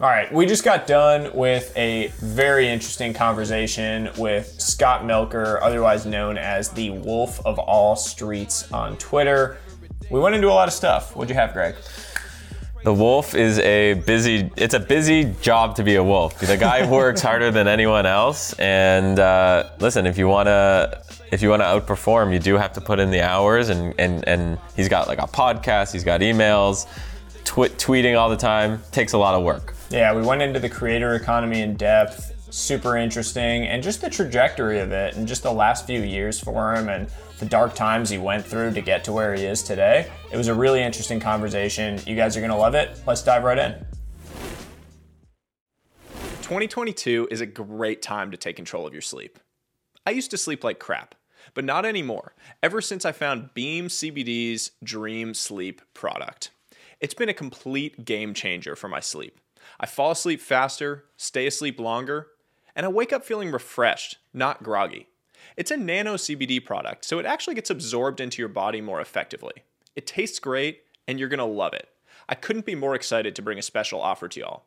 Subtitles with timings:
[0.00, 6.06] All right, we just got done with a very interesting conversation with Scott Melker, otherwise
[6.06, 9.58] known as the Wolf of All Streets on Twitter.
[10.08, 11.14] We went into a lot of stuff.
[11.14, 11.74] What'd you have, Greg?
[12.82, 14.50] The wolf is a busy.
[14.56, 16.38] It's a busy job to be a wolf.
[16.38, 18.54] The guy works harder than anyone else.
[18.54, 23.00] And uh, listen, if you wanna, if you wanna outperform, you do have to put
[23.00, 23.68] in the hours.
[23.68, 25.92] And and and he's got like a podcast.
[25.92, 26.86] He's got emails,
[27.44, 28.80] tw- tweeting all the time.
[28.92, 29.74] Takes a lot of work.
[29.90, 32.32] Yeah, we went into the creator economy in depth.
[32.54, 36.74] Super interesting, and just the trajectory of it, and just the last few years for
[36.74, 37.08] him, and
[37.40, 40.08] the dark times he went through to get to where he is today.
[40.30, 42.00] It was a really interesting conversation.
[42.06, 43.00] You guys are going to love it.
[43.04, 43.84] Let's dive right in.
[46.42, 49.40] 2022 is a great time to take control of your sleep.
[50.06, 51.16] I used to sleep like crap,
[51.52, 56.50] but not anymore, ever since I found Beam CBD's Dream Sleep product.
[57.00, 59.39] It's been a complete game changer for my sleep.
[59.80, 62.28] I fall asleep faster, stay asleep longer,
[62.76, 65.08] and I wake up feeling refreshed, not groggy.
[65.56, 69.64] It's a nano CBD product, so it actually gets absorbed into your body more effectively.
[69.96, 71.88] It tastes great, and you're gonna love it.
[72.28, 74.64] I couldn't be more excited to bring a special offer to y'all.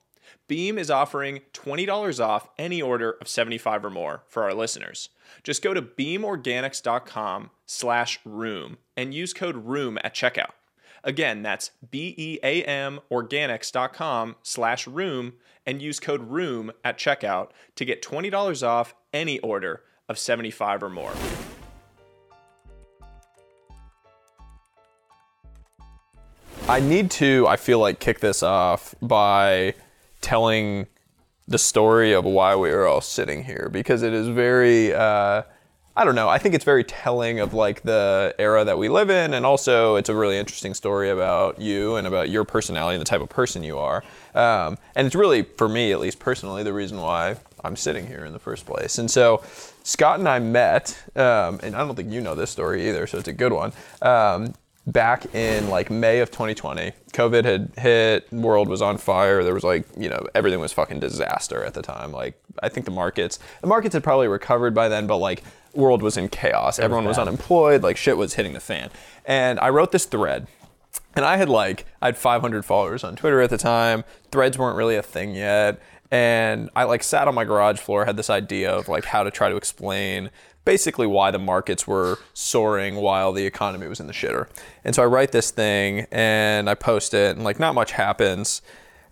[0.47, 5.09] Beam is offering $20 off any order of 75 or more for our listeners.
[5.43, 10.51] Just go to beamorganics.com slash room and use code ROOM at checkout.
[11.03, 15.33] Again, that's B-E-A-M organics.com slash room
[15.65, 20.89] and use code ROOM at checkout to get $20 off any order of 75 or
[20.89, 21.13] more.
[26.69, 29.73] I need to, I feel like, kick this off by
[30.21, 30.87] telling
[31.45, 35.43] the story of why we are all sitting here because it is very, uh,
[35.95, 39.11] I don't know, I think it's very telling of like the era that we live
[39.11, 43.01] in, and also it's a really interesting story about you and about your personality and
[43.01, 44.03] the type of person you are.
[44.33, 48.25] Um, and it's really, for me at least personally, the reason why I'm sitting here
[48.25, 48.97] in the first place.
[48.97, 49.43] And so
[49.83, 53.19] Scott and I met, um, and I don't think you know this story either, so
[53.19, 53.71] it's a good one.
[54.01, 59.43] Um, back in like May of 2020, COVID had hit, world was on fire.
[59.43, 62.11] There was like, you know, everything was fucking disaster at the time.
[62.11, 65.43] Like, I think the markets, the markets had probably recovered by then, but like,
[65.73, 66.79] world was in chaos.
[66.79, 67.81] Everyone was unemployed.
[67.81, 68.89] Like, shit was hitting the fan.
[69.25, 70.47] And I wrote this thread.
[71.15, 74.03] And I had like, I had 500 followers on Twitter at the time.
[74.31, 75.81] Threads weren't really a thing yet.
[76.11, 79.31] And I like sat on my garage floor, had this idea of like how to
[79.31, 80.29] try to explain
[80.65, 84.47] basically why the markets were soaring while the economy was in the shitter.
[84.83, 88.61] And so I write this thing and I post it, and like not much happens.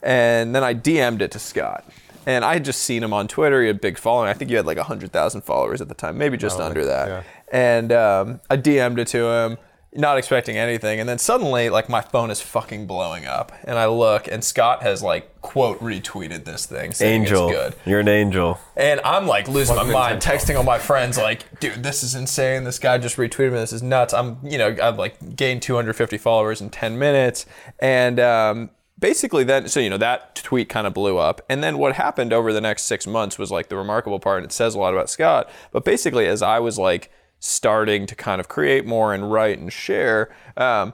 [0.02, 1.86] And then I DM'd it to Scott.
[2.26, 3.62] And I had just seen him on Twitter.
[3.62, 4.30] He had a big following.
[4.30, 7.08] I think you had like 100,000 followers at the time, maybe just under that.
[7.08, 7.24] yeah.
[7.52, 9.58] And um, I DM'd it to him,
[9.94, 11.00] not expecting anything.
[11.00, 13.52] And then suddenly, like, my phone is fucking blowing up.
[13.66, 17.76] And I look, and Scott has, like, quote, retweeted this thing saying Angel, it's good.
[17.86, 18.60] you're an angel.
[18.78, 22.16] And I'm like losing my Fucking mind, texting all my friends like, dude, this is
[22.16, 22.64] insane.
[22.64, 23.58] This guy just retweeted me.
[23.60, 24.14] This is nuts.
[24.14, 27.46] I'm, you know, I've like gained 250 followers in 10 minutes.
[27.80, 28.70] And um,
[29.00, 31.42] basically then, so, you know, that tweet kind of blew up.
[31.50, 34.38] And then what happened over the next six months was like the remarkable part.
[34.38, 35.50] And it says a lot about Scott.
[35.72, 39.74] But basically, as I was like starting to kind of create more and write and
[39.74, 40.94] share, um,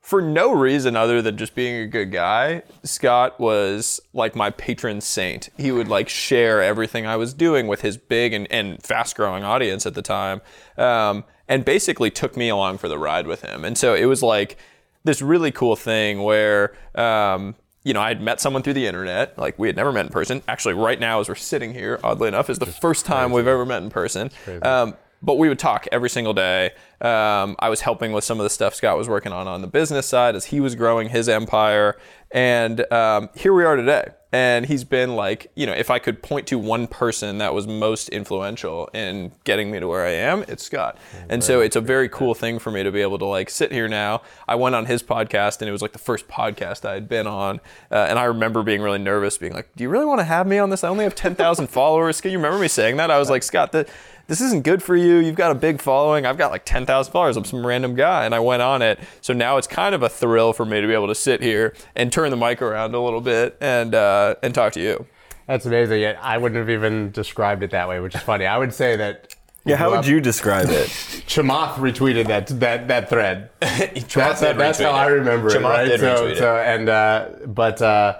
[0.00, 5.00] for no reason other than just being a good guy, Scott was like my patron
[5.00, 5.48] saint.
[5.56, 9.44] He would like share everything I was doing with his big and, and fast growing
[9.44, 10.40] audience at the time.
[10.76, 13.64] Um, and basically took me along for the ride with him.
[13.64, 14.56] And so it was like
[15.04, 17.54] this really cool thing where, um,
[17.84, 19.38] you know, I had met someone through the internet.
[19.38, 20.42] Like we had never met in person.
[20.48, 23.66] Actually, right now, as we're sitting here, oddly enough, is the first time we've ever
[23.66, 24.30] met in person.
[24.62, 26.70] Um, but we would talk every single day.
[27.00, 29.66] Um, I was helping with some of the stuff Scott was working on on the
[29.68, 31.96] business side as he was growing his empire.
[32.32, 34.08] And um, here we are today.
[34.34, 37.66] And he's been like, you know, if I could point to one person that was
[37.66, 40.96] most influential in getting me to where I am, it's Scott.
[41.28, 43.72] And so it's a very cool thing for me to be able to like sit
[43.72, 44.22] here now.
[44.48, 47.26] I went on his podcast and it was like the first podcast I had been
[47.26, 47.60] on.
[47.90, 50.46] Uh, and I remember being really nervous, being like, do you really want to have
[50.46, 50.82] me on this?
[50.82, 52.22] I only have 10,000 followers.
[52.22, 53.10] Can you remember me saying that?
[53.10, 53.86] I was like, Scott, the,
[54.28, 55.16] this isn't good for you.
[55.16, 56.24] You've got a big following.
[56.24, 57.36] I've got like 10,000 followers.
[57.36, 58.24] I'm some random guy.
[58.24, 58.98] And I went on it.
[59.20, 61.74] So now it's kind of a thrill for me to be able to sit here
[61.94, 65.06] and turn the mic around a little bit and, uh, and talk to you.
[65.46, 66.00] That's amazing.
[66.00, 68.46] Yeah, I wouldn't have even described it that way, which is funny.
[68.46, 69.34] I would say that.
[69.64, 70.88] Yeah, how would you describe it?
[71.28, 73.50] Chamath retweeted that that that thread.
[73.60, 75.52] that's did that's how I remember it.
[75.54, 75.84] Chamath Right?
[75.88, 76.42] did so, retweet it.
[76.42, 78.18] and uh, but uh,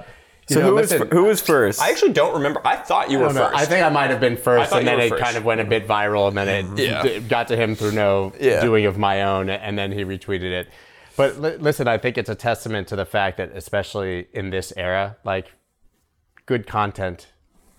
[0.48, 1.80] you So know, who was who was first?
[1.80, 2.60] I actually don't remember.
[2.64, 3.48] I thought you I were don't know.
[3.48, 3.56] first.
[3.56, 5.22] I think I might have been first, and then it first.
[5.22, 7.02] kind of went a bit viral, and then it Yeah.
[7.02, 8.60] d- got to him through no Yeah.
[8.60, 10.68] doing of my own, and then he retweeted it.
[11.16, 14.72] But li- listen, I think it's a testament to the fact that, especially in this
[14.76, 15.52] era, like
[16.46, 17.28] good content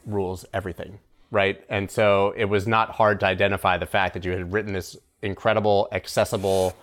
[0.06, 1.00] rules everything,
[1.32, 1.64] right?
[1.70, 4.96] And so it was not hard to identify the fact that you had written this
[5.22, 6.76] incredible, accessible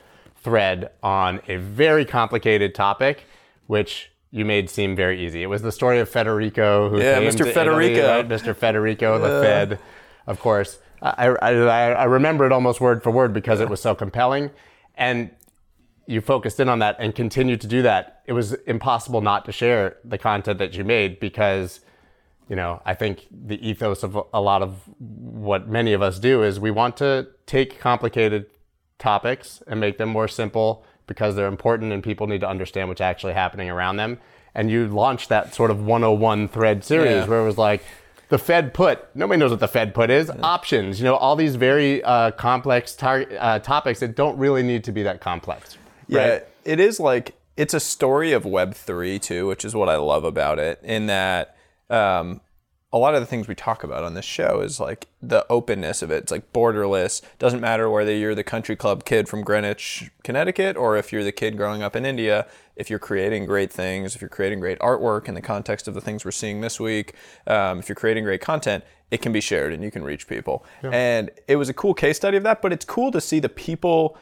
[0.42, 3.24] thread on a very complicated topic,
[3.66, 5.42] which you made seem very easy.
[5.42, 7.38] It was the story of Federico, who Yeah, came Mr.
[7.38, 8.08] to Italy, Federico.
[8.16, 8.28] right?
[8.28, 8.56] Mr.
[8.56, 9.78] Federico, the Fed,
[10.26, 10.78] of course.
[11.02, 11.50] I, I
[11.92, 14.50] I remember it almost word for word because it was so compelling.
[14.96, 15.30] And
[16.10, 18.22] you focused in on that and continued to do that.
[18.26, 21.80] It was impossible not to share the content that you made because,
[22.48, 26.42] you know, I think the ethos of a lot of what many of us do
[26.42, 28.46] is we want to take complicated
[28.98, 33.00] topics and make them more simple because they're important and people need to understand what's
[33.00, 34.18] actually happening around them.
[34.54, 37.26] And you launched that sort of 101 thread series Yeah.
[37.26, 37.84] where it was like,
[38.30, 41.56] the Fed put, nobody knows what the Fed put is, options, you know, all these
[41.56, 45.76] very uh, complex tar- uh, topics that don't really need to be that complex.
[46.10, 46.46] Yeah, right?
[46.64, 50.24] it is like it's a story of Web three too, which is what I love
[50.24, 50.80] about it.
[50.82, 51.56] In that,
[51.88, 52.40] um,
[52.92, 56.02] a lot of the things we talk about on this show is like the openness
[56.02, 56.24] of it.
[56.24, 57.22] It's like borderless.
[57.38, 61.32] Doesn't matter whether you're the country club kid from Greenwich, Connecticut, or if you're the
[61.32, 62.48] kid growing up in India.
[62.74, 66.00] If you're creating great things, if you're creating great artwork in the context of the
[66.00, 67.14] things we're seeing this week,
[67.46, 70.64] um, if you're creating great content, it can be shared and you can reach people.
[70.90, 72.62] And it was a cool case study of that.
[72.62, 74.16] But it's cool to see the people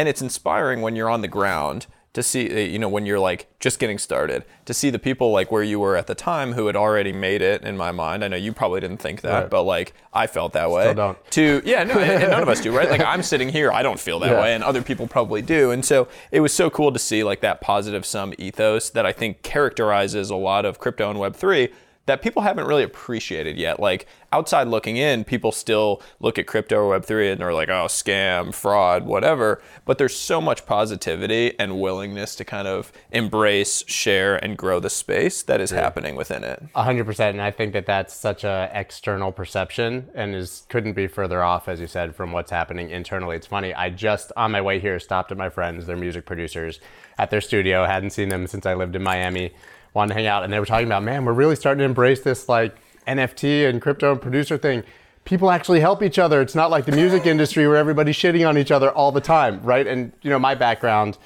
[0.00, 3.20] and it's inspiring when you're on the ground to see uh, you know when you're
[3.30, 6.54] like just getting started to see the people like where you were at the time
[6.54, 9.42] who had already made it in my mind i know you probably didn't think that
[9.42, 9.50] Right.
[9.50, 11.30] but like i felt that way Still don't.
[11.38, 13.82] to yeah no and, and none of us do right like i'm sitting here i
[13.82, 14.40] don't feel that Yeah.
[14.42, 17.42] way and other people probably do and so it was so cool to see like
[17.42, 21.72] that positive sum ethos that i think characterizes a lot of crypto and web3
[22.10, 23.78] that people haven't really appreciated yet.
[23.78, 27.86] Like outside looking in, people still look at crypto or Web3 and they're like, oh,
[27.86, 29.62] scam, fraud, whatever.
[29.84, 34.90] But there's so much positivity and willingness to kind of embrace, share, and grow the
[34.90, 36.60] space that is happening within it.
[36.74, 40.94] A hundred percent, and I think that that's such a external perception, and is couldn't
[40.94, 43.36] be further off, as you said, from what's happening internally.
[43.36, 43.72] It's funny.
[43.72, 46.80] I just on my way here stopped at my friends, their music producers,
[47.18, 47.86] at their studio.
[47.86, 49.52] Hadn't seen them since I lived in Miami.
[49.94, 52.20] Wanted to hang out, and they were talking about, man, we're really starting to embrace
[52.20, 52.76] this like
[53.06, 54.84] NFT and crypto and producer thing.
[55.24, 56.40] People actually help each other.
[56.40, 59.60] It's not like the music industry where everybody's shitting on each other all the time,
[59.62, 59.86] right?
[59.86, 61.18] And you know, my background.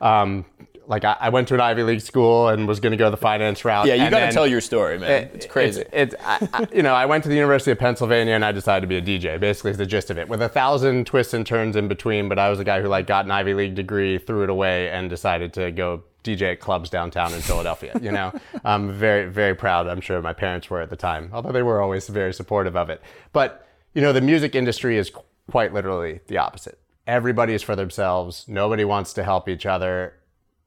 [0.00, 0.44] Um,
[0.88, 3.16] like I, I went to an Ivy League school and was going to go the
[3.16, 3.86] finance route.
[3.86, 5.30] Yeah, you got to tell your story, man.
[5.32, 5.82] It's crazy.
[5.92, 8.50] it's, it's I, I- you know, I went to the University of Pennsylvania and I
[8.50, 9.38] decided to be a DJ.
[9.38, 12.28] Basically, is the gist of it, with a thousand twists and turns in between.
[12.28, 14.90] But I was a guy who like got an Ivy League degree, threw it away,
[14.90, 17.98] and decided to go DJ at clubs downtown in Philadelphia.
[18.00, 18.32] You know,
[18.64, 19.86] I'm very, very proud.
[19.86, 22.90] I'm sure my parents were at the time, although they were always very supportive of
[22.90, 23.02] it.
[23.32, 25.10] But you know, the music industry is
[25.50, 26.78] quite literally the opposite.
[27.06, 28.46] Everybody is for themselves.
[28.48, 30.14] Nobody wants to help each other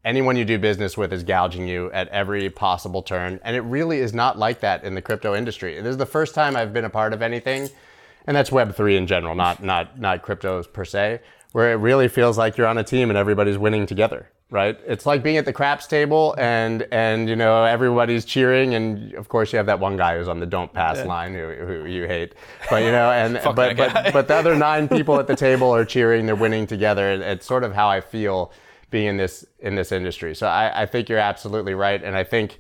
[0.06, 3.40] anyone you do business with is gouging you at every possible turn.
[3.44, 5.82] And it really is not like that in the crypto industry.
[5.82, 7.70] This is the first time I've been a part of anything,
[8.28, 11.22] and that's Web3 in general, not not not cryptos per se,
[11.56, 14.30] where it really feels like you're on a team and everybody's winning together.
[14.50, 14.78] Right?
[14.86, 19.30] It's like being at the craps table and and you know everybody's cheering and of
[19.30, 22.08] course you have that one guy who's on the don't pass line who, who you
[22.08, 22.36] hate,
[22.70, 25.86] but you know and but but but the other nine people at the table are
[25.86, 27.14] cheering, they're winning together.
[27.14, 28.52] It's sort of how I feel
[28.90, 30.36] being in this in this industry.
[30.36, 32.60] So I, I think you're absolutely right, and I think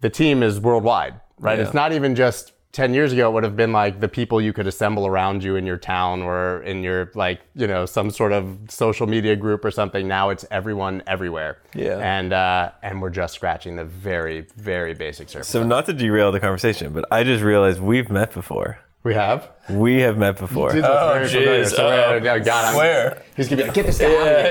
[0.00, 1.58] the team is worldwide, right?
[1.58, 1.64] Yeah.
[1.66, 4.52] It's not even just 10 years ago it would have been like the people you
[4.52, 8.30] could assemble around you in your town or in your like you know some sort
[8.32, 11.98] of social media group or something now it's everyone everywhere Yeah.
[11.98, 16.30] and uh, and we're just scratching the very very basic surface So not to derail
[16.30, 18.78] the conversation, but I just realized we've met before.
[19.02, 20.72] we have We have met before.
[20.72, 21.64] Dude, that's very familiar.
[21.64, 21.70] jeez.
[21.70, 23.22] So, Oh, no, God, I'm- Where?
[23.36, 24.50] he's gonna be like get this guy out of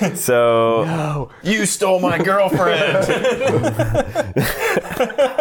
[0.00, 0.16] here.
[0.16, 3.06] So You stole my girlfriend.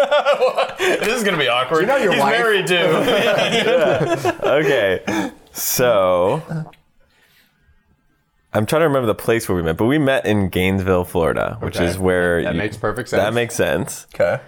[0.78, 1.82] this is gonna be awkward.
[1.82, 2.40] you know your He's wife?
[2.40, 2.76] married too.
[4.44, 6.42] okay, so
[8.54, 11.58] I'm trying to remember the place where we met, but we met in Gainesville, Florida,
[11.62, 11.86] which Okay.
[11.86, 13.22] is where That you- makes perfect sense.
[13.24, 14.06] That makes sense.
[14.14, 14.40] okay.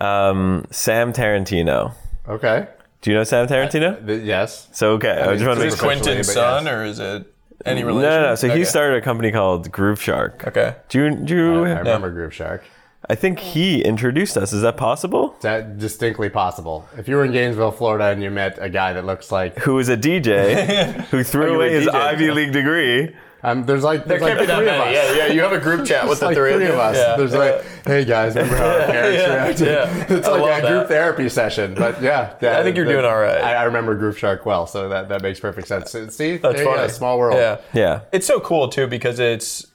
[0.00, 1.92] Um, Sam Tarantino.
[2.28, 2.66] okay
[3.00, 4.04] Do you know Sam Tarantino?
[4.04, 6.64] Th- yes So okay, I, mean, just want to is make this Quentin's but son,
[6.64, 6.74] yes.
[6.74, 7.32] or is it
[7.64, 8.10] any no, relation?
[8.10, 8.34] no, no.
[8.34, 8.58] So Okay.
[8.58, 10.48] he started a company called Grooveshark.
[10.48, 10.74] Okay.
[10.88, 11.14] Do you?
[11.14, 11.64] Do you?
[11.66, 12.62] I remember Grooveshark.
[13.08, 14.52] I think he introduced us.
[14.52, 15.34] Is that possible?
[15.36, 16.88] Is That distinctly possible.
[16.96, 19.74] If you were in Gainesville, Florida, and you met a guy that looks like, Who
[19.74, 21.94] was a DJ who threw you away his DJ.
[21.94, 23.14] Ivy League degree?
[23.42, 24.94] um, there's like, there's like Can't be three of us.
[24.94, 25.26] Yeah, yeah.
[25.34, 26.96] You have a group chat with the like three, three of us.
[26.96, 27.16] Yeah.
[27.18, 29.66] There's like, hey guys, remember how our parents Yeah, reacted?
[29.66, 30.16] yeah.
[30.16, 30.88] It's I like love a group that.
[30.88, 31.74] therapy session.
[31.74, 33.36] But yeah, yeah, I think you're the- doing all right.
[33.42, 35.90] I, I remember Grooveshark well, so that, that makes perfect sense.
[35.92, 36.88] See, That's there you go, funny.
[36.88, 37.36] small world.
[37.36, 37.60] Yeah.
[37.74, 38.00] Yeah.
[38.12, 39.66] It's so cool too because it's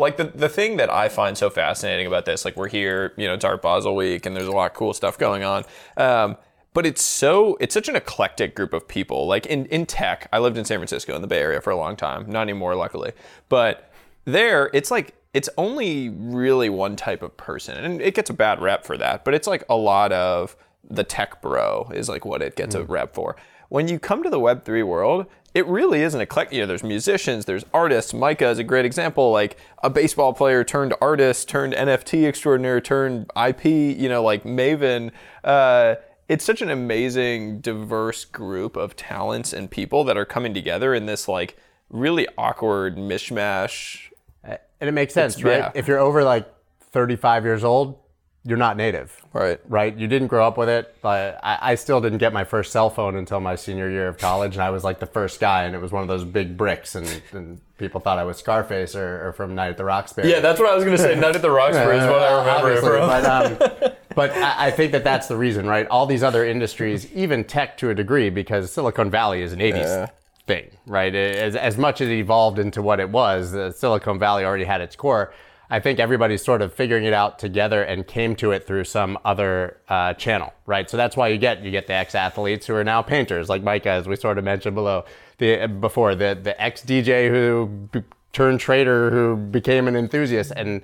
[0.00, 3.26] like the the thing that I find so fascinating about this, like we're here, you
[3.26, 5.64] know, it's Art Basel week, and there's a lot of cool stuff going on.
[5.96, 6.36] Um,
[6.72, 9.26] but it's so it's such an eclectic group of people.
[9.26, 11.76] Like in in tech, I lived in San Francisco in the Bay Area for a
[11.76, 13.12] long time, not anymore, luckily.
[13.48, 13.92] But
[14.24, 18.60] there, it's like it's only really one type of person, and it gets a bad
[18.60, 19.24] rep for that.
[19.24, 20.56] But it's like a lot of
[20.88, 23.36] the tech bro is like what it gets a rep for.
[23.68, 26.54] When you come to the Web three world, it really is an eclectic.
[26.54, 28.14] You know, there's musicians, there's artists.
[28.14, 33.30] Micah is a great example, like a baseball player turned artist, turned NFT extraordinaire, turned
[33.36, 33.64] IP.
[33.64, 35.10] You know, like Maven.
[35.42, 35.96] Uh,
[36.28, 41.06] it's such an amazing, diverse group of talents and people that are coming together in
[41.06, 41.56] this like
[41.88, 44.02] really awkward mishmash.
[44.44, 45.58] And it makes sense, It's- right?
[45.74, 45.78] yeah.
[45.78, 46.48] If you're over like
[46.92, 47.98] 35 years old,
[48.44, 49.20] you're not native.
[49.32, 49.60] Right.
[49.68, 49.94] Right?
[49.94, 50.96] You didn't grow up with it.
[51.02, 54.18] But I, I still didn't get my first cell phone until my senior year of
[54.18, 56.56] college, and I was like the first guy, and it was one of those big
[56.56, 60.30] bricks, and, and people thought I was Scarface or, or from Night at the Roxbury.
[60.30, 61.14] Yeah, that's what I was gonna say.
[61.14, 63.08] Night at the Roxbury is what I remember it from.
[63.08, 65.86] But, um, but I, I think that that's the reason, right?
[65.88, 70.10] All these other industries, even tech to a degree, because Silicon Valley is an 80s
[70.46, 71.14] thing, right?
[71.14, 74.80] As, as much as it evolved into what it was, the Silicon Valley already had
[74.80, 75.32] its core.
[75.72, 79.16] I think everybody's sort of figuring it out together and came to it through some
[79.24, 80.90] other uh, channel, right?
[80.90, 83.62] So that's why you get you get the ex athletes who are now painters, like
[83.62, 85.04] Micah, as we sort of mentioned below
[85.38, 90.82] the before the the ex DJ who b- turned trader who became an enthusiast, and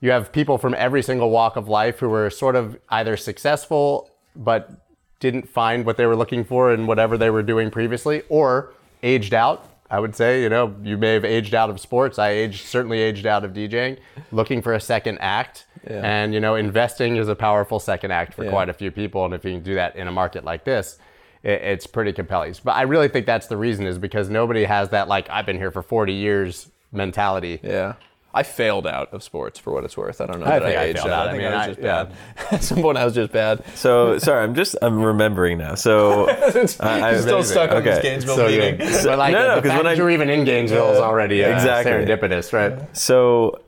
[0.00, 4.10] you have people from every single walk of life who were sort of either successful
[4.36, 4.70] but
[5.18, 8.72] didn't find what they were looking for in whatever they were doing previously, or
[9.02, 9.69] aged out.
[9.90, 12.18] I would say, you know, you may have aged out of sports.
[12.18, 13.98] I aged certainly aged out of DJing,
[14.30, 15.66] looking for a second act.
[16.04, 19.24] And you know, investing is a powerful second act for quite a few people.
[19.24, 20.98] And if you can do that in a market like this,
[21.42, 22.54] it, it's pretty compelling.
[22.62, 25.56] But I really think that's the reason is because nobody has that like I've been
[25.56, 27.60] here for 40 years mentality.
[27.62, 27.94] Yeah.
[28.32, 30.20] I failed out of sports for what it's worth.
[30.20, 31.28] I don't know I that think I I aged failed out.
[31.28, 31.28] out.
[31.28, 32.04] I think I I, mean, was I- just yeah.
[32.04, 32.52] bad.
[32.52, 33.64] At some point, I was just bad.
[33.74, 35.74] So sorry, I'm just I'm remembering now.
[35.74, 36.28] So
[36.80, 38.08] I, I, Still stuck on this okay.
[38.08, 38.76] Gainesville So meeting.
[38.76, 39.04] good.
[39.04, 40.98] But like No, no, the 'cause fact when I- that you're even in Gainesville is
[40.98, 41.92] already uh, Exactly.
[41.92, 42.96] serendipitous, right?
[42.96, 43.60] So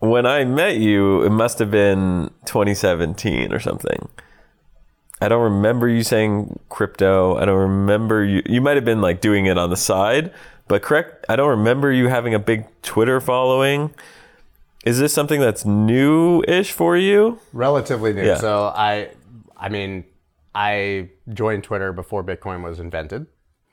[0.00, 4.08] when I met you, it must have been 2017 or something.
[5.20, 7.36] I don't remember you saying crypto.
[7.36, 8.42] I don't remember you.
[8.46, 10.32] You might have been like doing it on the side,
[10.68, 11.24] but correct.
[11.28, 13.94] I don't remember you having a big Twitter following.
[14.84, 17.40] Is this something that's new-ish for you?
[17.52, 18.24] Relatively new.
[18.24, 18.36] Yeah.
[18.36, 19.10] So I,
[19.56, 20.04] I mean,
[20.54, 23.26] I joined Twitter before Bitcoin was invented.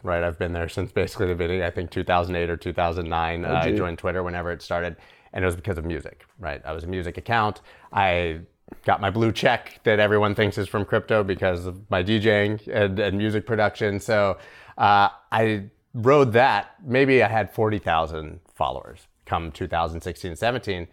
[0.03, 1.63] Right, I've been there since basically the beginning.
[1.63, 3.43] I think 2008 or 2009.
[3.43, 4.97] uh, I joined Twitter whenever it started,
[5.33, 6.25] and it was because of music.
[6.37, 7.61] Right, I was a music account.
[7.91, 8.41] I
[8.83, 12.99] got my blue check that everyone thinks is from crypto because of my DJing and,
[12.99, 13.99] and music production.
[13.99, 14.37] So
[14.77, 16.75] uh, I rode that.
[16.83, 20.87] Maybe I had 40,000 followers come 2016, 17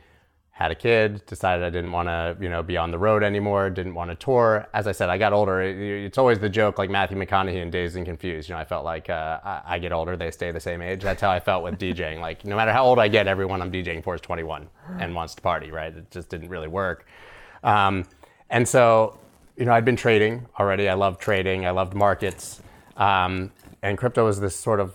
[0.52, 3.70] had a kid, decided I didn't want to, you know, be on the road anymore,
[3.70, 4.68] didn't want to tour.
[4.74, 5.62] As I said, I got older.
[5.62, 8.50] It's always the joke, like Matthew McConaughey in Dazed and Confused.
[8.50, 11.02] You know, I felt like uh, I, get older, they stay the same age.
[11.02, 12.20] That's how I felt with DJing.
[12.20, 14.68] Like, no matter how old I get, everyone I'm DJing for is 21
[15.00, 15.96] and wants to party, right?
[15.96, 17.06] It just didn't really work.
[17.64, 18.04] Um,
[18.50, 19.18] and so,
[19.56, 20.88] you know, I'd been trading already.
[20.88, 21.64] I loved trading.
[21.64, 22.62] I loved markets.
[22.98, 24.94] Um, and crypto was this sort of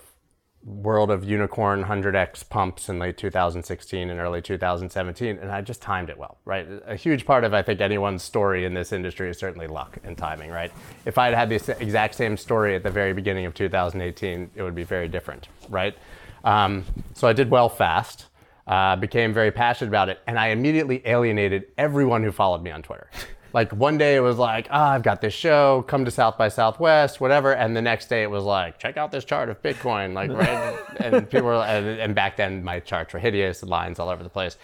[0.64, 6.10] world of unicorn 100x pumps in late 2016 and early 2017 and i just timed
[6.10, 6.68] it well right?
[6.88, 10.18] A huge part of i think anyone's story in this industry is certainly luck and
[10.18, 10.72] timing right?
[11.06, 14.62] If i had had the exact same story at the very beginning of 2018 it
[14.62, 15.96] would be very different right?
[16.44, 18.26] Um, so i did well fast
[18.66, 22.82] uh, became very passionate about it and i immediately alienated everyone who followed me on
[22.82, 23.10] twitter
[23.54, 26.50] like one day it was like, ah, I've got this show, come to South by
[26.50, 27.54] Southwest, whatever.
[27.54, 30.78] And the next day it was like, check out this chart of Bitcoin, like right.
[30.98, 34.30] and people were, and, and back then my charts were hideous, lines all over the
[34.30, 34.58] place,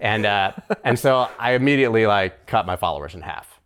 [0.00, 0.52] and uh,
[0.84, 3.60] and so I immediately like cut my followers in half,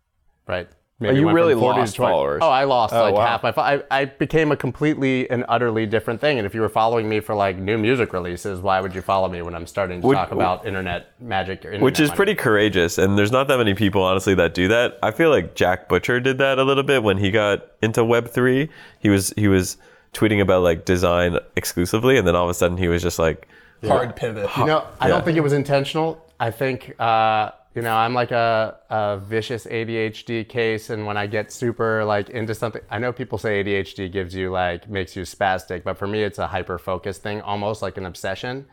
[0.46, 0.68] right.
[1.00, 2.38] Maybe you really 40 to lost followers?
[2.42, 3.26] Oh, I lost Oh, like wow.
[3.26, 3.50] half my.
[3.50, 6.38] fo- I, I became a completely and utterly different thing.
[6.38, 9.28] And if you were following me for like new music releases, why would you follow
[9.28, 12.16] me when I'm starting to Would- talk about internet magic or internet Which is money?
[12.16, 14.98] pretty courageous, and there's not that many people, honestly, that do that.
[15.02, 18.28] I feel like Jack Butcher did that a little bit when he got into Web
[18.28, 18.68] three.
[19.00, 19.76] He was he was
[20.12, 23.48] tweeting about like design exclusively, and then all of a sudden he was just like,
[23.84, 24.48] Hard pivot.
[24.56, 25.14] You know, I Yeah.
[25.14, 26.24] don't think it was intentional.
[26.40, 31.26] I think, uh, you know, I'm like a, a vicious ADHD case, and when I
[31.26, 35.24] get super like into something, I know people say ADHD gives you like makes you
[35.24, 38.66] spastic, but for me, it's a hyper focus thing, almost like an obsession.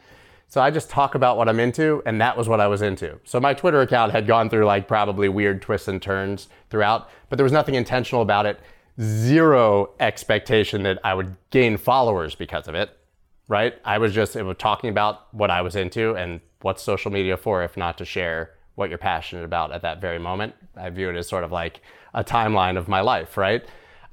[0.47, 3.19] So I just talk about what I'm into, and that was what I was into.
[3.23, 7.37] So my Twitter account had gone through like probably weird twists and turns throughout, but
[7.37, 8.59] there was nothing intentional about it.
[8.99, 12.97] Zero expectation that I would gain followers because of it
[13.47, 13.75] right?
[13.83, 17.35] I was just it was talking about what I was into and what's social media
[17.35, 20.55] for if not to share what you're passionate about at that very moment.
[20.75, 21.81] I view it as sort of like
[22.13, 23.63] a timeline of my life, right?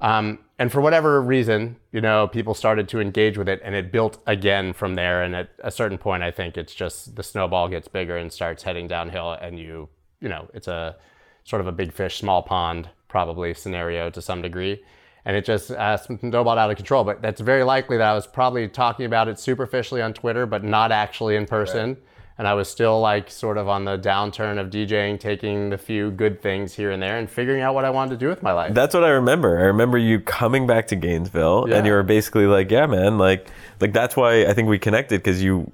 [0.01, 3.91] Um, and for whatever reason, you know, people started to engage with it and it
[3.91, 5.23] built again from there.
[5.23, 8.63] And at a certain point, I think it's just the snowball gets bigger and starts
[8.63, 9.31] heading downhill.
[9.31, 9.89] And you,
[10.19, 10.95] you know, it's a
[11.43, 14.83] sort of a big fish, small pond probably scenario to some degree.
[15.25, 17.03] And it just uh, snowballed out of control.
[17.03, 20.63] But that's very likely that I was probably talking about it superficially on Twitter, but
[20.63, 21.97] not actually in person
[22.39, 26.09] and I was still like sort of on the downturn of DJing, taking the few
[26.09, 28.53] good things here and there, and figuring out what I wanted to do with my
[28.53, 28.73] life.
[28.73, 29.59] That's what I remember.
[29.59, 31.75] I remember you coming back to Gainesville, Yeah.
[31.77, 33.47] and you were basically like, "Yeah, man, like,
[33.81, 35.71] like that's why I think we connected because you,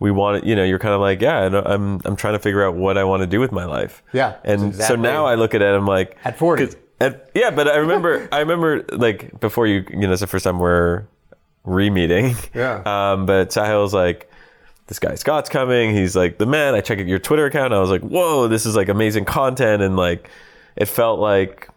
[0.00, 2.74] we wanted, you know, you're kind of like, yeah, I'm, I'm trying to figure out
[2.74, 4.02] what I want to do with my life.
[4.12, 6.66] Yeah, and that's so now I look at it, I'm like, At 40.
[6.66, 10.26] 'cause At, yeah, but I remember, I remember like before you, you know, it's the
[10.26, 11.04] first time we're
[11.64, 12.34] re-meeting.
[12.54, 12.82] Yeah.
[13.12, 14.27] Um, but Sahil's like,
[14.88, 15.94] this guy Scott's coming.
[15.94, 16.74] He's like the man.
[16.74, 17.72] I check out your Twitter account.
[17.72, 20.28] I was like, whoa, this is like amazing content, and like,
[20.76, 21.68] it felt like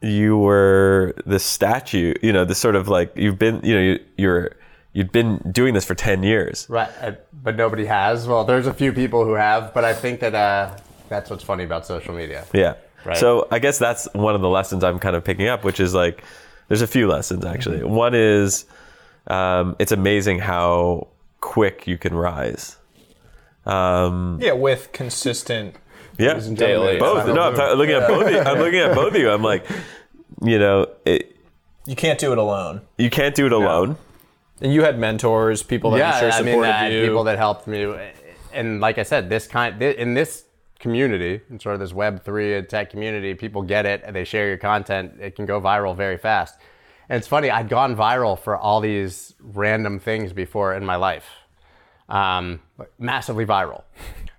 [0.00, 2.14] you were this statue.
[2.22, 4.56] You know, this sort of like you've been, you know, you, you're
[4.92, 6.66] you've been doing this for ten years.
[6.70, 8.28] Right, uh, but nobody has.
[8.28, 10.76] Well, there's a few people who have, but I think that uh,
[11.08, 12.46] that's what's funny about social media.
[12.54, 12.74] Yeah.
[13.02, 13.16] Right.
[13.16, 15.94] So I guess that's one of the lessons I'm kind of picking up, which is
[15.94, 16.22] like,
[16.68, 17.82] there's a few lessons actually.
[17.82, 18.66] One is,
[19.26, 21.08] um, it's amazing how
[21.40, 22.76] quick you can rise.
[23.66, 25.76] Um, Yeah, with consistent.
[26.18, 26.98] yeah, daily.
[26.98, 27.26] Both.
[27.26, 28.26] No, I'm ta- looking at both.
[28.26, 28.38] Of you.
[28.40, 29.30] I'm looking at both of you.
[29.30, 29.66] I'm like,
[30.42, 31.36] you know, it,
[31.86, 32.82] You can't do it alone.
[32.98, 33.96] you can't do it alone.
[34.62, 37.06] And you had mentors, people that yeah, I'm sure I supported mean, I had you.
[37.06, 37.94] people that helped me,
[38.52, 40.44] and like I said, this kind thi- in this
[40.78, 44.24] community, in sort of this Web three and tech community, people get it, and they
[44.24, 45.14] share your content.
[45.18, 46.58] It can go viral very fast.
[47.10, 51.26] And it's funny, I'd gone viral for all these random things before in my life,
[52.08, 52.60] um,
[53.00, 53.82] massively viral.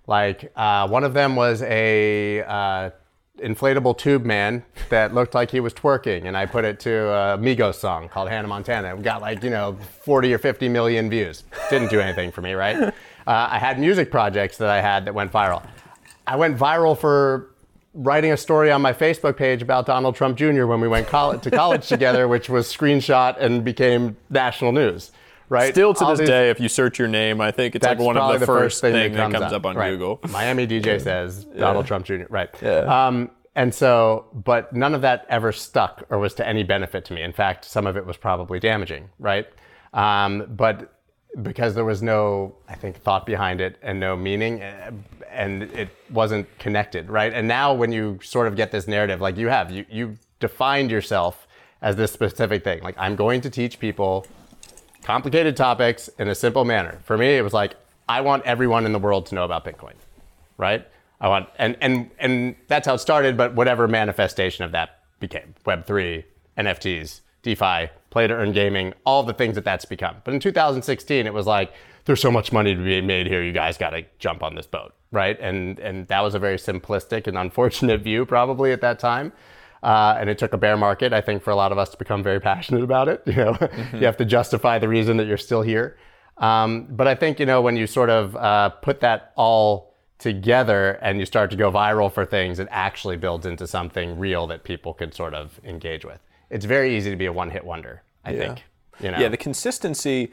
[0.08, 2.92] Like uh, one of them was a uh,
[3.40, 7.38] inflatable tube man that looked like he was twerking, and I put it to a
[7.38, 8.96] Migos song called Hannah Montana.
[8.96, 11.44] It got like you know 40 or 50 million views.
[11.70, 12.78] Didn't do anything for me, right?
[12.82, 12.92] Uh,
[13.28, 15.62] I had music projects that I had that went viral.
[16.26, 17.51] I went viral for
[17.94, 20.66] writing a story on my Facebook page about Donald Trump Jr.
[20.66, 25.12] when we went to college together, which was screenshot and became national news.
[25.50, 25.74] Right?
[25.74, 28.00] Still to All this these- day, if you search your name, I think it's like
[28.00, 29.90] one of probably the first thing, thing that comes up, on Right.
[29.90, 30.22] Google.
[30.30, 32.24] Miami DJ says Donald Trump Jr.
[32.30, 32.50] Right.
[32.62, 33.08] Yeah.
[33.08, 37.14] Um, and so, but none of that ever stuck or was to any benefit to
[37.14, 37.22] me.
[37.22, 39.10] In fact, some of it was probably damaging.
[39.20, 39.46] Right.
[39.94, 40.94] Um, but
[41.42, 44.92] because there was no, I think, thought behind it and no meaning, uh,
[45.30, 47.10] and it wasn't connected.
[47.10, 47.34] Right.
[47.34, 50.92] And now, when you sort of get this narrative, like you have, you you defined
[50.92, 51.48] yourself
[51.82, 52.82] as this specific thing.
[52.84, 54.28] Like I'm going to teach people
[55.04, 57.00] complicated topics in a simple manner.
[57.04, 57.76] For me, it was like
[58.10, 59.94] I want everyone in the world to know about Bitcoin,
[60.58, 60.86] right?
[61.20, 63.38] I want, and and and that's how it started.
[63.38, 66.26] But whatever manifestation of that became, Web three,
[66.58, 70.18] NFTs, DeFi, play to earn gaming, all the things that that's become.
[70.24, 71.74] But in 2016, it was like
[72.06, 73.42] there's so much money to be made here.
[73.42, 75.40] You guys got to jump on this boat, right?
[75.40, 79.34] And and that was a very simplistic and unfortunate view probably at that time.
[79.82, 81.98] Uh, and it took a bear market, I think, for a lot of us to
[81.98, 83.24] become very passionate about it.
[83.32, 83.58] You know,
[83.94, 85.98] you have to justify the reason that you're still here.
[86.38, 91.00] Um, but I think you know when you sort of uh, put that all together
[91.02, 94.64] and you start to go viral for things, it actually builds into something real that
[94.64, 96.20] people can sort of engage with.
[96.52, 98.04] It's very easy to be a one-hit wonder.
[98.24, 98.64] I think.
[99.00, 99.18] You know.
[99.18, 100.32] Yeah, the consistency.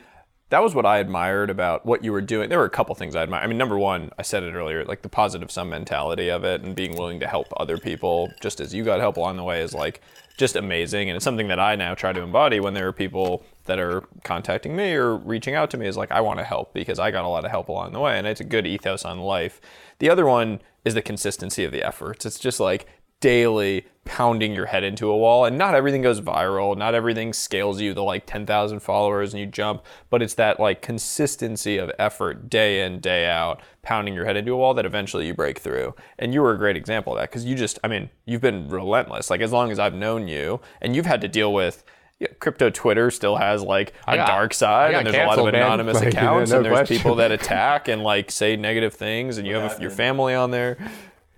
[0.51, 2.49] That was what I admired about what you were doing.
[2.49, 3.43] There were a couple things I admire.
[3.43, 6.63] I mean, number one, I said it earlier, like the positive sum mentality of it
[6.63, 9.61] and being willing to help other people, just as you got help along the way,
[9.61, 10.01] is like
[10.39, 11.11] just amazing.
[11.11, 14.05] And it's something that I now try to embody when there are people that are
[14.25, 15.87] contacting me or reaching out to me.
[15.87, 18.01] Is like I want to help because I got a lot of help along the
[18.01, 19.61] way, and it's a good ethos on life.
[19.99, 22.25] The other one is the consistency of the efforts.
[22.25, 22.87] It's just like
[23.21, 27.79] daily pounding your head into a wall and not everything goes viral not everything scales
[27.79, 32.49] you to like 10,000 followers and you jump but it's that like consistency of effort
[32.49, 35.95] day in day out pounding your head into a wall that eventually you break through
[36.19, 38.67] and you were a great example of that because you just i mean you've been
[38.71, 41.85] relentless like as long as i've known you and you've had to deal with
[42.21, 45.45] yeah, crypto Twitter still has like a got- dark side, and there's a lot of
[45.45, 45.63] canceled, man.
[45.63, 46.97] anonymous Like, accounts, no and there's question.
[46.97, 50.79] people that attack and like say negative things, and you have your family on there.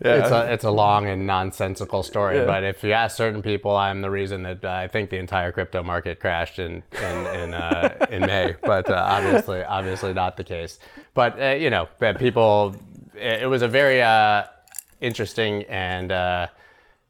[0.04, 3.76] Yeah, It's a, it's a long and nonsensical story, but if you ask certain people,
[3.76, 7.54] I'm the reason that uh, I think the entire crypto market crashed in in in,
[7.54, 8.56] uh, in May.
[8.62, 10.78] But uh, obviously, obviously not the case.
[11.12, 11.86] But uh, you know,
[12.18, 12.74] people,
[13.14, 14.44] it, it was a very uh,
[15.02, 16.46] interesting and uh,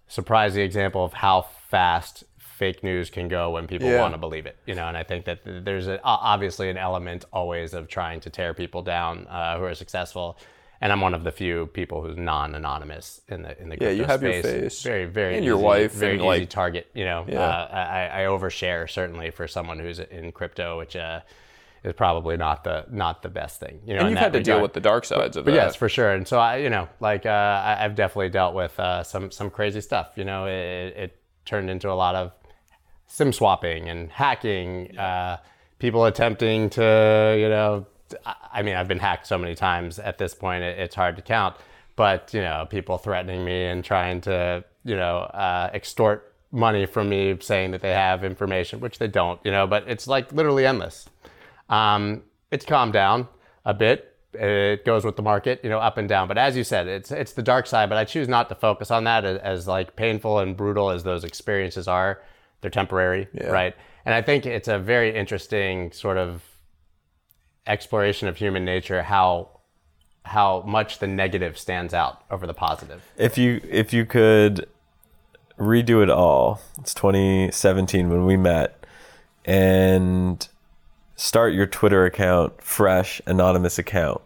[0.09, 4.01] surprising example of how fast fake news can go when people Yeah.
[4.01, 4.57] want to believe it.
[4.67, 8.31] You know, and I think that there's a, obviously an element always of trying to
[8.31, 10.37] tear people down uh, who are successful.
[10.83, 14.05] And I'm one of the few people who's non-anonymous in the in the Yeah, you
[14.05, 14.83] crypto have your face.
[14.83, 16.87] very very And your wife very and, easy like- target.
[16.95, 17.41] You know, Yeah.
[17.41, 21.21] uh, I, I overshare certainly for someone who's in crypto, which uh,
[21.85, 23.81] is probably not the not the best thing.
[23.87, 25.57] You know, And you've had to deal with the dark sides of But that.
[25.57, 26.11] yes, for sure.
[26.13, 29.51] And so I, you know, like uh, I, I've definitely dealt with uh, some some
[29.51, 30.13] crazy stuff.
[30.17, 32.33] You know, it, it turned into a lot of
[33.07, 34.97] sim swapping and hacking.
[34.97, 35.39] Uh,
[35.79, 37.87] people attempting to, you know,
[38.53, 41.23] I- mean, I've been hacked so many times at this point, it, it's hard to
[41.23, 41.57] count.
[41.97, 47.09] But you know, people threatening me and trying to, you know, uh, extort money from
[47.09, 49.39] me, saying that they have information, which they don't.
[49.45, 51.09] You know, but it's like literally endless.
[51.69, 53.29] Um, it's calmed down
[53.65, 54.17] a bit.
[54.33, 56.29] It goes with the market, you know, up and down.
[56.29, 57.89] But as you said, it's it's the dark side.
[57.89, 61.03] But I choose not to focus on that as, as like painful and brutal as
[61.03, 62.21] those experiences are.
[62.61, 63.75] They're temporary, right?
[64.05, 66.43] And I think it's a very interesting sort of
[67.67, 69.03] exploration of human nature.
[69.03, 69.61] How
[70.25, 73.03] how much the negative stands out over the positive.
[73.17, 74.67] If you if you could
[75.59, 78.85] redo it all, it's 2017 when we met,
[79.45, 80.47] and
[81.17, 84.21] start your Twitter account fresh, anonymous account.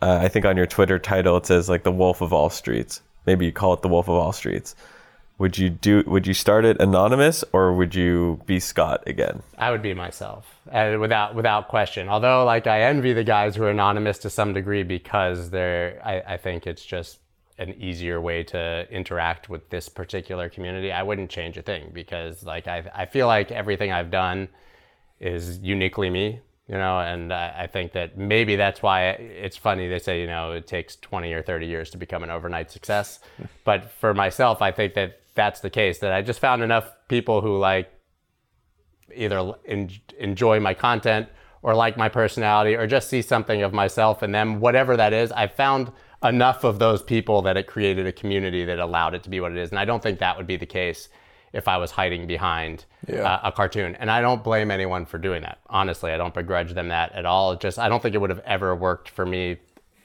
[0.00, 3.00] Uh, I think on your Twitter title it says like the Wolf of All Streets.
[3.26, 4.74] Maybe you call it the Wolf of All Streets.
[5.38, 6.02] Would you do?
[6.06, 9.44] Would you start it anonymous or would you be Scott again?
[9.56, 12.08] I would be myself, uh, without without question.
[12.08, 16.00] Although, like, I envy the guys who are anonymous to some degree because they're.
[16.04, 17.18] I, I think it's just
[17.56, 20.90] an easier way to interact with this particular community.
[20.90, 24.48] I wouldn't change a thing because, like, I I feel like everything I've done
[25.20, 26.40] is uniquely me.
[26.66, 29.88] You know, and I, I think that maybe that's why it's funny.
[29.88, 33.20] They say you know it takes twenty or thirty years to become an overnight success,
[33.64, 36.00] but for myself, I think that that's the case.
[36.00, 37.90] That I just found enough people who like
[39.14, 41.28] either en- enjoy my content
[41.62, 45.32] or like my personality or just see something of myself in them, whatever that is.
[45.32, 45.90] I found
[46.22, 49.52] enough of those people that it created a community that allowed it to be what
[49.52, 49.70] it is.
[49.70, 51.08] And I don't think that would be the case
[51.52, 52.84] if I was hiding behind
[53.24, 53.94] uh, a cartoon.
[53.96, 55.58] And I don't blame anyone for doing that.
[55.68, 57.52] Honestly, I don't begrudge them that at all.
[57.52, 59.58] It just I don't think it would have ever worked for me.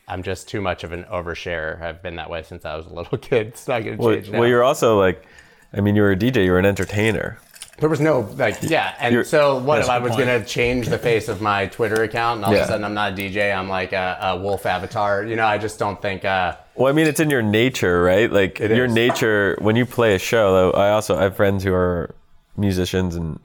[0.08, 1.82] I'm just too much of an oversharer.
[1.82, 3.48] I've been that way since I was a little kid.
[3.48, 4.40] It's not going to Well, change now.
[4.40, 5.26] well, you're also like,
[5.74, 7.40] I mean, you were a DJ, you were an entertainer.
[7.80, 11.28] There was no like yeah, and so what if I was gonna change the face
[11.28, 13.94] of my Twitter account and all of a sudden I'm not a DJ, I'm like
[13.94, 15.26] a, a wolf avatar.
[15.26, 16.24] You know, I just don't think.
[16.24, 18.32] Uh, Well, I mean, it's in your nature, right?
[18.32, 18.94] Like your is.
[18.94, 20.70] nature when you play a show.
[20.72, 22.14] I also I have friends who are
[22.56, 23.40] musicians and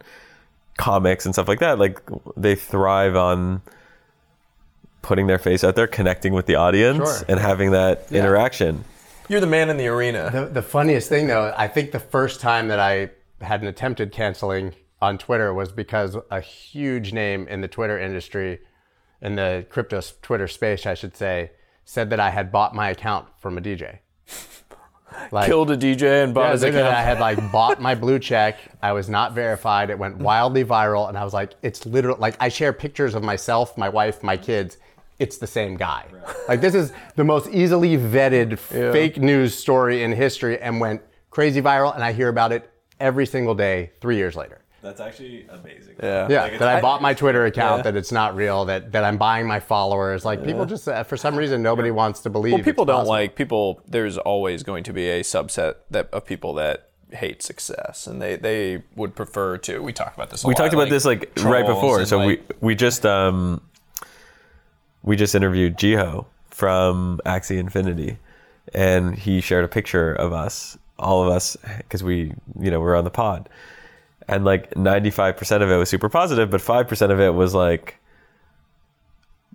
[0.76, 1.78] comics and stuff like that.
[1.78, 1.98] Like
[2.36, 3.62] they thrive on
[5.08, 7.24] putting their face out there, connecting with the audience, Sure.
[7.28, 8.84] and having that interaction.
[9.28, 10.30] You're the man in the arena.
[10.30, 14.12] the, the funniest thing though, I think the first time that I had an attempted
[14.12, 18.60] canceling on Twitter was because a huge name in the Twitter industry,
[19.22, 21.52] in the crypto Twitter space, I should say,
[21.84, 24.00] said that I had bought my account from a DJ.
[25.32, 26.94] Like, Killed a DJ and bought Yeah, his account.
[26.94, 28.58] I had like bought my blue check.
[28.82, 29.88] I was not verified.
[29.88, 33.22] It went wildly viral, and I was like, it's literally like I share pictures of
[33.22, 34.76] myself, my wife, my kids.
[35.18, 36.06] It's the same guy.
[36.46, 41.60] Like this is the most easily vetted fake news story in history, and went crazy
[41.60, 41.94] viral.
[41.94, 43.90] And I hear about it every single day.
[44.00, 44.60] Three years later.
[44.80, 45.96] That's actually amazing.
[46.00, 46.28] Yeah.
[46.30, 47.80] Yeah, that I bought my Twitter account.
[47.80, 47.82] Yeah.
[47.90, 48.64] That it's not real.
[48.66, 50.24] That that I'm buying my followers.
[50.24, 52.54] Like people just uh, for some reason nobody wants to believe.
[52.54, 53.10] Well, people it's don't possible.
[53.10, 53.82] like people.
[53.88, 58.36] There's always going to be a subset that of people that hate success, and they
[58.36, 59.80] they would prefer to.
[59.80, 60.44] We talk about this.
[60.44, 62.04] A we lot, talked about this like right before.
[62.04, 63.60] So like- we we just um
[65.08, 68.18] we just interviewed Jiho from Axie Infinity,
[68.74, 72.94] and he shared a picture of us, all of us, because we you know we're
[72.94, 73.48] on the pod,
[74.28, 77.30] and like ninety five percent of it was super positive, but five percent of it
[77.30, 77.96] was like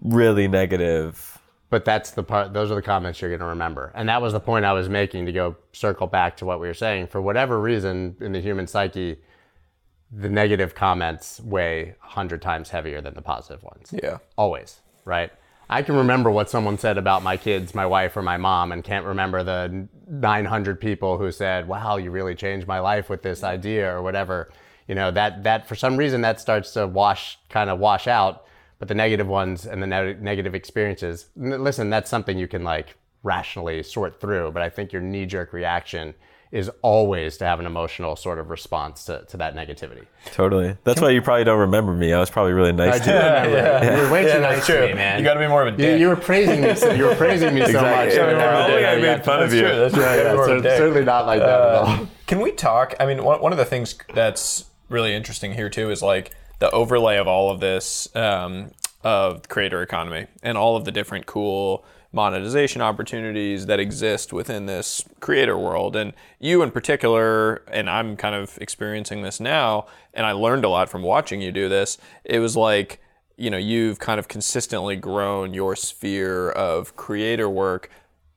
[0.02, 1.38] really negative.
[1.70, 2.54] But that's the part.
[2.54, 4.90] Those are the comments you're going to remember, and that was the point I was
[4.90, 7.08] making to go circle back to what we were saying.
[7.08, 9.18] For whatever reason, in the human psyche,
[10.12, 13.94] the negative comments weigh a hundred times heavier than the positive ones.
[13.94, 14.18] Yeah.
[14.36, 15.32] always, right?
[15.70, 18.84] I can remember what someone said about my kids, my wife, or my mom, and
[18.84, 23.44] can't remember the 900 people who said, "Wow, you really changed my life with this
[23.44, 24.52] idea," or whatever.
[24.88, 28.46] You know that that for some reason that starts to wash, kind of wash out.
[28.80, 32.98] But the negative ones and the ne- negative experiences, listen, that's something you can like
[33.24, 34.52] rationally sort through.
[34.52, 36.14] But I think your knee-jerk reaction
[36.54, 40.06] is always to have an emotional sort of response to, to that negativity.
[40.34, 40.78] Totally.
[40.84, 42.14] That's why you probably don't remember me.
[42.14, 43.16] I was probably really nice to you.
[43.18, 43.96] remember.
[43.98, 45.18] You were way too nice to me, man.
[45.18, 46.00] You got to be more of a You, dick.
[46.00, 46.76] you were praising me.
[46.76, 48.10] So, you were praising me so much.
[48.10, 49.68] Yeah, so I you don't were- think I made fun of That's you.
[49.68, 49.80] true.
[49.80, 50.04] That's true.
[50.04, 50.78] Yeah, yeah, More of a cer- dick.
[50.78, 52.08] certainly not like that at all.
[52.28, 52.94] Can we talk?
[53.00, 56.70] I mean, one, one of the things that's really interesting here too is like the
[56.70, 58.70] overlay of all of this um,
[59.04, 61.84] of creator economy and all of the different cool
[62.14, 65.96] monetization opportunities that exist within this creator world.
[65.96, 70.70] And you in particular, and I'm kind of experiencing this now, and I learned a
[70.70, 71.98] lot from watching you do this.
[72.24, 73.02] It was like,
[73.36, 77.90] you know, you've kind of consistently grown your sphere of creator work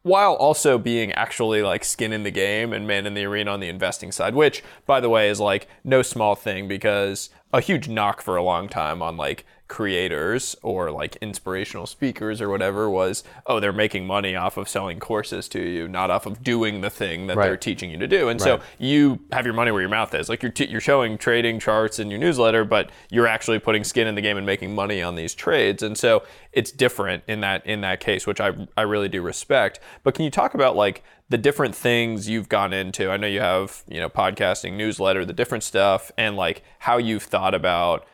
[0.02, 3.60] while also being actually like skin in the game and man in the arena on
[3.60, 7.88] the investing side, which by the way is like no small thing because a huge
[7.88, 13.24] knock for a long time on like creators or like inspirational speakers or whatever was
[13.46, 16.90] oh they're making money off of selling courses to you not off of doing the
[16.90, 18.28] thing that they're teaching you to do.
[18.28, 20.28] And so you have your money where your mouth is.
[20.28, 24.06] Like you're, t- you're showing trading charts in your newsletter but you're actually putting skin
[24.06, 25.82] in the game and making money on these trades.
[25.82, 29.80] And so it's different in that in that case which I, I really do respect.
[30.04, 33.10] But can you talk about like the different things you've gone into?
[33.10, 37.24] I know you have you know podcasting newsletter the different stuff and like how you've
[37.24, 38.06] thought about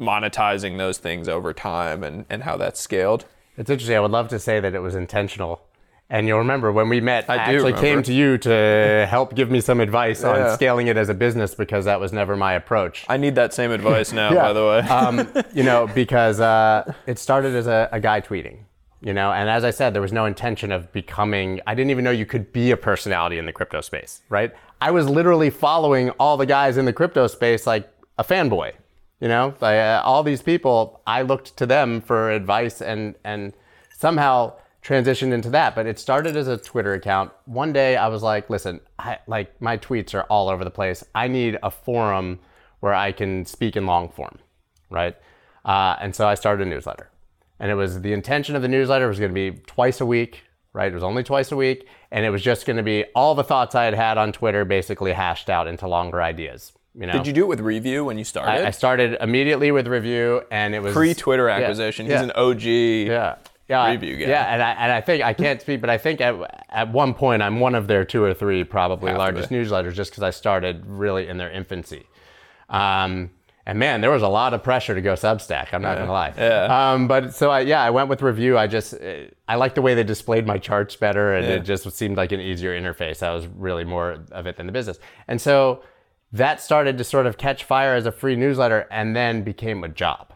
[0.00, 3.24] monetizing those things over time and, and how that's scaled
[3.56, 3.96] It's interesting.
[3.96, 5.60] I would love to say that it was intentional.
[6.10, 7.80] And you'll remember when we met, I, do actually remember.
[7.80, 10.48] came to you to help give me some advice Yeah.
[10.50, 13.06] on scaling it as a business because that was never my approach.
[13.08, 17.18] i need that same advice now by the way um, you know, because uh, it
[17.18, 18.58] started as a, a guy tweeting,
[19.00, 22.04] you know, and as I said, there was no intention of becoming, I didn't even
[22.04, 24.52] know you could be a personality in the crypto space, right?
[24.82, 28.72] I was literally following all the guys in the crypto space like a fanboy,
[29.22, 33.54] you know, uh, all these people, I looked to them for advice and, and
[33.96, 35.74] somehow transitioned into that.
[35.74, 37.32] But it started as a Twitter account.
[37.46, 41.04] One day I was like, listen, I, like my tweets are all over the place.
[41.14, 42.40] I need a forum
[42.80, 44.38] where I can speak in long form
[44.92, 45.16] right?
[45.64, 47.08] Uh, and so I started a newsletter.
[47.58, 50.42] And it was the intention of the newsletter was going to be twice a week,
[50.72, 50.90] right?
[50.90, 51.86] It was only twice a week.
[52.10, 54.64] And it was just going to be all the thoughts I had had on Twitter
[54.64, 56.72] basically hashed out into longer ideas.
[56.94, 59.70] You know, did you do it with Revue when you started I, I started immediately
[59.70, 62.06] with Revue and it was pre Twitter acquisition.
[62.06, 62.12] yeah.
[62.12, 62.62] He's an OG.
[62.62, 63.36] Yeah.
[63.68, 64.26] Yeah, Revue guy.
[64.26, 66.34] yeah, and I and I think I can't speak, but I think at,
[66.68, 70.22] at one point I'm one of their two or three probably largest newsletters, just because
[70.22, 72.06] I started really in their infancy.
[72.68, 73.30] Um,
[73.64, 75.68] and man, there was a lot of pressure to go Substack.
[75.72, 76.34] I'm not gonna lie.
[76.36, 76.92] Yeah.
[76.92, 78.58] Um, but so I, yeah, I went with Revue.
[78.58, 78.94] I just
[79.48, 82.40] I liked the way they displayed my charts better, and it just seemed like an
[82.40, 83.22] easier interface.
[83.22, 85.82] I was really more of it than the business, and so
[86.32, 89.88] that started to sort of catch fire as a free newsletter, and then became a
[89.88, 90.32] job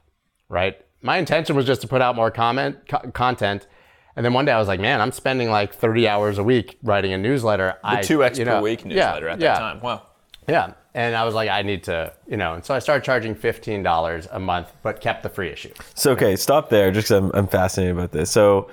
[0.49, 0.81] right?
[1.03, 3.67] My intention was just to put out more comment co- content,
[4.15, 6.79] and then one day I was like, man, I'm spending like 30 hours a week
[6.83, 7.75] writing a newsletter.
[7.85, 9.81] I, Two X you per know, week yeah, newsletter at yeah, that time.
[9.81, 10.07] Wow.
[10.49, 13.35] Yeah, and I was like, I need to, you know, and so I started charging
[13.35, 15.73] $15 a month, but kept the free issue.
[15.95, 18.31] So okay, stop there, just 'cause I'm I'm fascinated about this.
[18.31, 18.71] So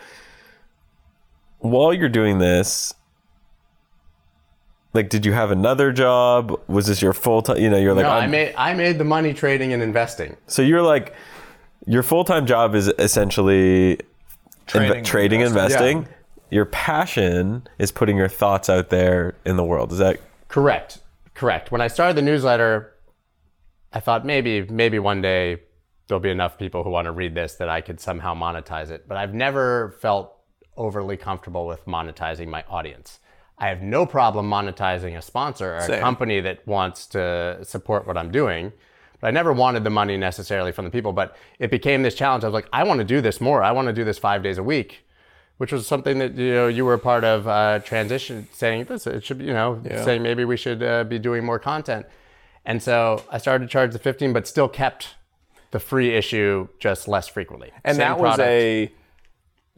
[1.59, 2.93] while you're doing this,
[4.93, 6.59] like, did you have another job?
[6.67, 7.57] Was this your full time?
[7.57, 10.37] You know, you're like, No, I made I made the money trading and investing.
[10.47, 11.13] so you're like,
[11.85, 13.99] your full time job is essentially
[14.67, 15.97] Trading and trading, investing.
[15.97, 16.15] investing.
[16.49, 19.91] Your passion is putting your thoughts out there in the world.
[19.91, 20.99] Is that Correct.
[21.33, 21.71] Correct.
[21.71, 22.93] When I started the newsletter,
[23.91, 25.61] I thought maybe maybe one day
[26.07, 29.07] there'll be enough people who want to read this that I could somehow monetize it.
[29.07, 30.35] But I've never felt
[30.77, 33.19] overly comfortable with monetizing my audience.
[33.63, 38.17] I have no problem monetizing a sponsor or a company that wants to support what
[38.17, 38.73] I'm doing.
[39.21, 41.13] But I never wanted the money necessarily from the people.
[41.13, 42.43] But it became this challenge.
[42.43, 43.63] I was like, I want to do this more.
[43.63, 45.05] I want to do this five days a week
[45.57, 49.05] which was something that you know you were a part of uh, transition saying this
[49.05, 52.05] it should be you know saying maybe we should uh, be doing more content
[52.65, 55.15] and so i started to charge the 15 but still kept
[55.71, 58.49] the free issue just less frequently And Same that was product.
[58.49, 58.91] a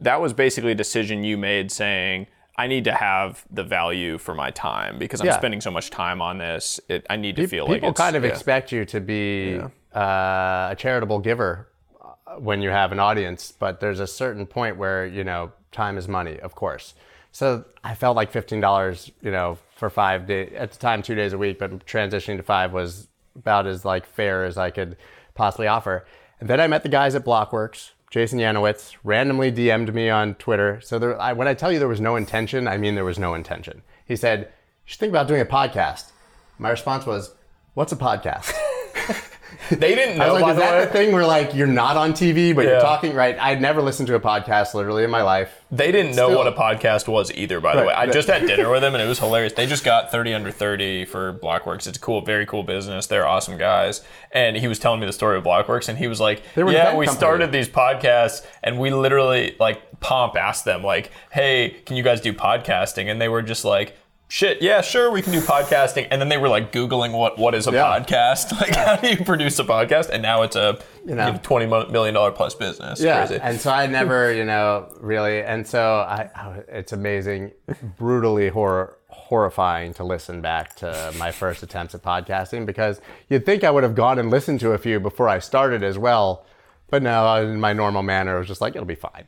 [0.00, 2.26] that was basically a decision you made saying
[2.58, 5.36] I need to have the value for my time because I'm Yeah.
[5.36, 6.80] spending so much time on this.
[6.88, 8.30] It, I need to feel like people kind of yeah.
[8.30, 9.60] expect you to be
[9.94, 11.68] uh, a charitable giver
[12.02, 15.96] uh, when you have an audience but there's a certain point where you know time
[15.96, 16.94] is money of course
[17.32, 21.32] so i felt like $15 you know for five days at the time two days
[21.32, 24.96] a week but transitioning to five was about as like fair as i could
[25.34, 26.04] possibly offer
[26.40, 30.80] and then i met the guys at blockworks jason yanowitz randomly dm'd me on twitter.
[30.80, 33.18] So there, I, when i tell you there was no intention i mean there was
[33.18, 33.82] no intention.
[34.04, 34.46] He said you
[34.84, 36.12] should think about doing a podcast.
[36.58, 37.34] My response was
[37.74, 38.52] what's a podcast
[39.76, 40.84] They didn't I know, was by like, is the that way.
[40.86, 42.72] the thing where like you're not on TV, but Yeah.
[42.72, 43.36] you're talking right?
[43.38, 45.62] I'd never listened to a podcast literally in my life.
[45.70, 47.92] They didn't know Still- what a podcast was either, by the way.
[47.92, 49.52] I just had dinner with them and it was hilarious.
[49.54, 51.86] They just got 30 under 30 for Blockworks.
[51.88, 53.06] It's a cool, very cool business.
[53.08, 54.02] They're awesome guys.
[54.32, 57.06] And he was telling me the story of Blockworks and he was like, Yeah, we
[57.06, 62.02] company." started these podcasts and we literally, like, Pomp asked them, like, Hey, can you
[62.02, 63.10] guys do podcasting?
[63.10, 63.96] And they were just like,
[64.28, 66.08] Shit, yeah, sure, we can do podcasting.
[66.10, 67.84] And then they were like Googling what, what is a Yeah.
[68.00, 68.50] podcast?
[68.60, 70.08] Like, how do you produce a podcast?
[70.10, 71.30] And now it's a you know.
[71.32, 73.00] know, $20 million plus business.
[73.00, 73.40] Yeah, Crazy.
[73.40, 77.52] and so I never, you know, really, and so I, I- it's amazing,
[77.96, 83.62] brutally horror, horrifying to listen back to my first attempts at podcasting because you'd think
[83.62, 86.44] I would have gone and listened to a few before I started as well,
[86.88, 89.24] but no, in my normal manner, I was just like, it'll be fine.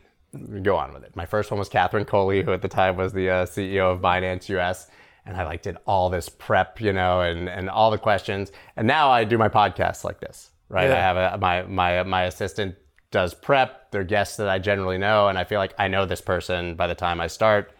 [0.63, 1.17] Go on with it.
[1.17, 4.01] My first one was Catherine Coley, who at the time was the uh, CEO of
[4.01, 4.89] Binance US.
[5.25, 8.51] And I like did all this prep, you know, and, and all the questions.
[8.77, 10.91] And now I do my podcast like this, right?
[10.91, 12.77] I have a, my, my, my assistant
[13.11, 13.91] does prep.
[13.91, 16.87] They're guests that I generally know, and I feel like I know this person by
[16.87, 17.73] the time I start.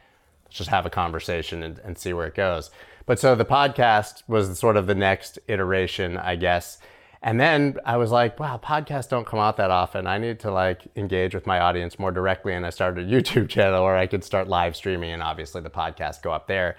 [0.45, 2.71] Let's just have a conversation and, and see where it goes.
[3.07, 6.79] But so the podcast was sort of the next iteration, I guess.
[7.23, 10.07] And then I was like, wow, podcasts don't come out that often.
[10.07, 12.55] I need to like engage with my audience more directly.
[12.55, 15.71] And I started a YouTube channel where I could start live streaming and obviously the
[15.71, 16.77] podcast go up there.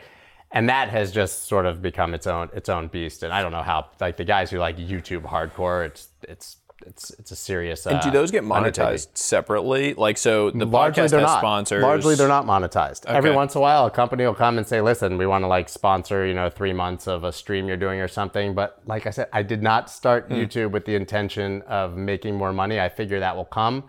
[0.52, 3.22] And that has just sort of become its own its own beast.
[3.22, 7.12] And I don't know how like the guys who like YouTube hardcore, it's it's it's
[7.12, 7.86] it's a serious.
[7.86, 9.94] And do uh, those get monetized separately?
[9.94, 11.40] Like, so the Largely podcast they're not.
[11.40, 11.84] sponsors.
[11.84, 13.06] Largely they're not monetized.
[13.06, 15.48] Every once in a while, a company will come and say, "Listen, we want to
[15.48, 19.06] like sponsor, you know, three months of a stream you're doing or something." But like
[19.08, 20.34] I said, I did not start Hmm.
[20.36, 22.80] YouTube with the intention of making more money.
[22.80, 23.84] I figure that will come.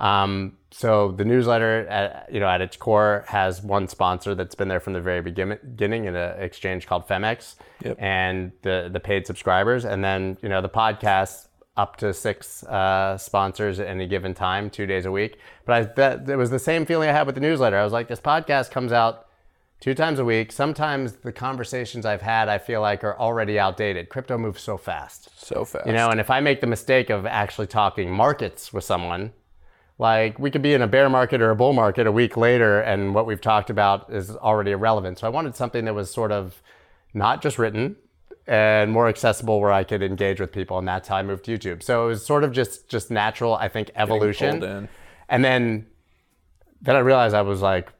[0.00, 4.66] Um, so the newsletter, at, you know, at its core, has one sponsor that's been
[4.66, 7.54] there from the very beginning in an exchange called Phemex,
[7.96, 13.18] and the the paid subscribers, and then you know the podcast up to six uh,
[13.18, 15.38] sponsors at any given time, two days a week.
[15.66, 17.76] But I, that it was the same feeling I had with the newsletter.
[17.76, 19.26] I was like, this podcast comes out
[19.80, 20.52] two times a week.
[20.52, 24.08] Sometimes the conversations I've had, I feel like, are already outdated.
[24.08, 25.28] Crypto moves so fast.
[25.38, 25.86] so fast.
[25.86, 29.32] You know, and if I make the mistake of actually talking markets with someone,
[29.98, 32.80] like we could be in a bear market or a bull market a week later,
[32.80, 35.18] and what we've talked about is already irrelevant.
[35.18, 36.62] So I wanted something that was sort of
[37.12, 37.96] not just written
[38.46, 41.56] and more accessible where I could engage with people, and that's how I moved to
[41.58, 41.82] YouTube.
[41.82, 44.88] So it was sort of just just natural, I think, evolution.
[45.28, 45.86] And then
[46.82, 47.90] then I realized I was like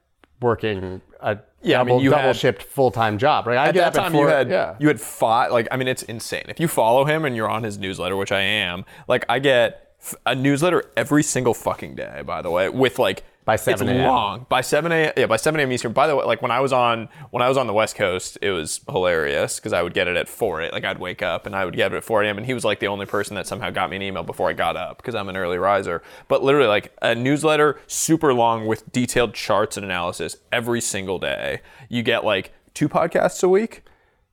[0.43, 3.47] working a Yeah, I mean, double, you double had- shift full time job.
[3.47, 3.57] Right?
[3.57, 4.77] I at get that at time, four- you had yeah.
[4.79, 5.51] you had five.
[5.53, 6.45] Like, I mean, it's insane.
[6.49, 9.95] If you follow him and you're on his newsletter, which I am, like, I get
[10.27, 12.23] a newsletter every single fucking day.
[12.25, 13.25] By the way, with like.
[13.45, 15.13] By 7 it's long by 7 a.m.
[15.17, 15.71] Yeah, by 7 a.m.
[15.71, 15.93] Eastern.
[15.93, 18.39] By the way, like when I was on when I was on the West Coast,
[18.41, 21.45] it was hilarious because I would get it at 4 a- Like I'd wake up
[21.45, 22.39] and I would get it at 4 a.m.
[22.39, 24.55] And he was like the only person that somehow got me an email before I
[24.55, 26.03] got up because I'm an early riser.
[26.27, 31.61] But literally, like a newsletter, super long with detailed charts and analysis every single day.
[31.91, 33.83] You get like two podcasts a week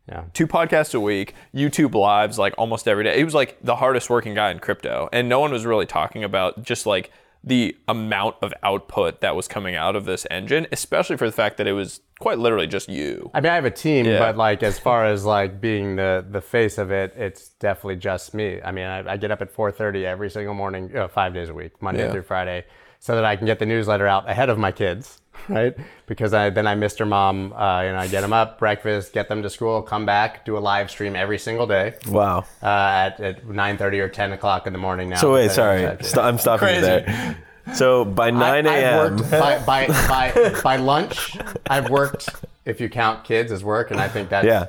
[0.08, 0.24] yeah.
[0.34, 3.17] two podcasts a week, YouTube lives like almost every day.
[3.17, 6.24] He was like the hardest working guy in crypto, and no one was really talking
[6.24, 7.12] about just like
[7.43, 11.58] the amount of output that was coming out of this engine, especially for the fact
[11.58, 13.32] that it was quite literally just you.
[13.34, 14.19] I mean, I have a team, Yeah.
[14.19, 18.34] but like as far as like being the the face of it, it's definitely just
[18.36, 18.62] me.
[18.63, 21.49] I mean, I, I get up at 4:30 every single morning, you know, five days
[21.49, 22.12] a week, Monday Yeah.
[22.12, 22.65] through Friday,
[22.99, 25.76] so that I can get the newsletter out ahead of my kids, right?
[26.08, 27.08] Because I then I Mr.
[27.08, 30.46] Mom, uh, you know, I get them up, breakfast, get them to school, come back,
[30.46, 32.46] do a live stream every single day Wow.
[32.62, 35.17] uh, at, at 9:30 or 10 o'clock in the morning now.
[35.17, 37.06] So wait, sorry, on St- I'm stopping you Crazy.
[37.06, 37.38] there.
[37.76, 39.17] So by 9 a.m.
[39.17, 41.38] by, by, by, by lunch.
[41.67, 42.30] I've worked,
[42.65, 44.65] if you count kids as work, and I think that's Yeah.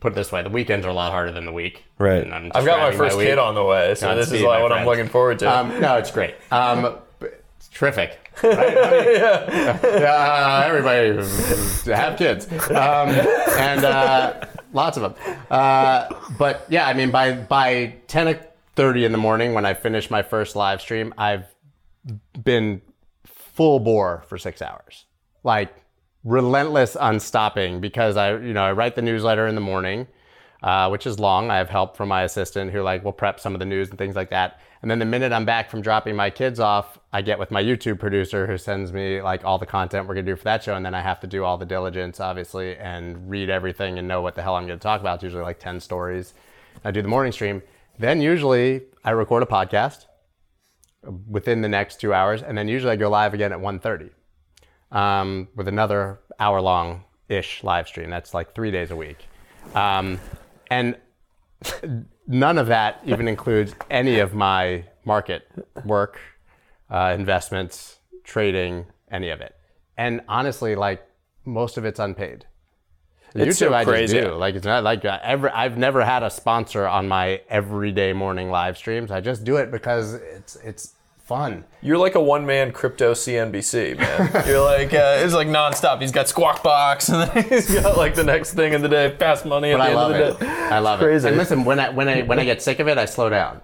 [0.00, 1.84] put it this way: the weekends are a lot harder than the week.
[1.98, 2.26] Right.
[2.26, 3.28] I'm I've got my first week.
[3.28, 5.54] kid on the way, so this is like my what I'm looking forward to.
[5.54, 6.34] Um, no, it's great.
[6.50, 7.03] Um, but it's
[7.74, 8.18] terrific.
[8.42, 8.76] Right?
[8.76, 11.16] I mean, uh, everybody
[11.92, 15.14] have kids, um, and uh, lots of them.
[15.50, 16.08] Uh,
[16.38, 18.38] but yeah, I mean, by by ten
[18.74, 21.44] thirty in the morning, when I finish my first live stream, I've
[22.42, 22.80] been
[23.24, 25.04] full bore for six hours,
[25.44, 25.72] like
[26.24, 27.80] relentless, unstopping.
[27.80, 30.08] Because I, you know, I write the newsletter in the morning,
[30.64, 31.50] uh, which is long.
[31.50, 33.98] I have help from my assistant who like will prep some of the news and
[33.98, 34.60] things like that.
[34.80, 37.62] And then the minute I'm back from dropping my kids off, I get with my
[37.62, 40.74] YouTube producer who sends me like all the content we're gonna do for that show,
[40.74, 44.22] and then I have to do all the diligence, obviously, and read everything and know
[44.22, 45.16] what the hell I'm gonna talk about.
[45.16, 46.32] It's usually like ten stories.
[46.82, 47.62] I do the morning stream.
[47.98, 50.06] Then usually I record a podcast
[51.28, 54.10] within the next two hours, and then usually I go live again at 1.30
[54.96, 58.08] um, with another hour long ish live stream.
[58.08, 59.18] That's like three days a week.
[59.74, 60.18] Um,
[60.70, 60.96] and
[62.26, 65.46] none of that even includes any of my market
[65.84, 66.18] work,
[66.90, 69.54] uh, investments, trading, any of it.
[69.96, 71.06] And honestly, like
[71.44, 72.46] most of it's unpaid.
[73.34, 74.14] It's YouTube, so I crazy.
[74.14, 74.34] just do.
[74.36, 75.50] Like it's not like uh, ever.
[75.54, 79.10] I've never had a sponsor on my everyday morning live streams.
[79.10, 80.94] I just do it because it's it's
[81.24, 81.64] fun.
[81.80, 84.46] You're like a one man crypto CNBC, man.
[84.46, 86.00] You're like, uh, it's like nonstop.
[86.00, 89.14] He's got Squawk Box, and then he's got like the next thing in the day,
[89.16, 90.48] fast money at But the I end love of the it.
[90.48, 90.52] day.
[90.70, 91.26] I love Crazy.
[91.26, 91.30] it.
[91.30, 93.60] And listen, when I when I when I get sick of it, I slow down.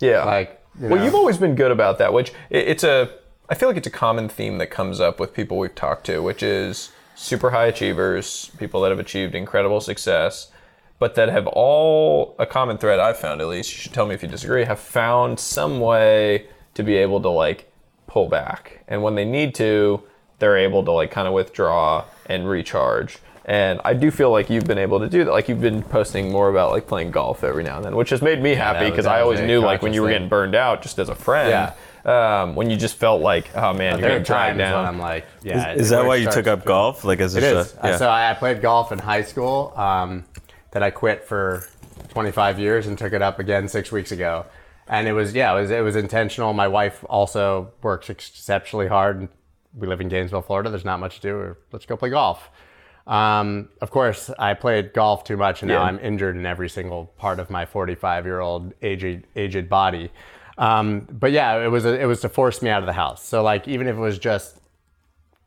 [0.00, 0.24] Yeah.
[0.24, 3.10] Like, you well, you've always been good about that, which it, it's a,
[3.48, 6.20] I feel like it's a common theme that comes up with people we've talked to,
[6.22, 10.50] which is super high achievers, people that have achieved incredible success,
[10.98, 14.14] but that have all, a common thread I've found at least, you should tell me
[14.14, 17.70] if you disagree, have found some way to be able to like
[18.06, 18.84] pull back.
[18.88, 20.02] And when they need to,
[20.38, 23.18] they're able to like kind of withdraw and recharge.
[23.44, 25.32] And I do feel like you've been able to do that.
[25.32, 28.22] Like you've been posting more about like playing golf every now and then, which has
[28.22, 30.82] made me happy because that I always knew like when you were getting burned out
[30.82, 31.48] just as a friend.
[31.50, 31.72] Yeah.
[32.04, 34.70] Um, when you just felt like, oh man, you're There are getting dragged times when
[34.70, 34.84] down.
[34.86, 35.72] I'm like, yeah.
[35.72, 37.04] Is it that why you took starts up golf?
[37.04, 37.70] Like as a It is.
[37.70, 39.72] sh- Uh, So I I played golf in high school.
[39.76, 40.24] Um,
[40.72, 41.64] that I quit for
[42.08, 44.46] 25 years and took it up again six weeks ago.
[44.88, 46.52] And it was yeah, it was it was intentional.
[46.52, 49.28] My wife also works exceptionally hard.
[49.74, 50.70] We live in Gainesville, Florida.
[50.70, 51.56] There's not much to do.
[51.70, 52.50] Let's go play golf.
[53.06, 55.88] Um, of course, I played golf too much, and now Yeah.
[55.88, 60.10] I'm injured in every single part of my 45 year old aged aged body.
[60.58, 63.24] Um, but yeah, it was a, it was to force me out of the house.
[63.24, 64.60] So like even if it was just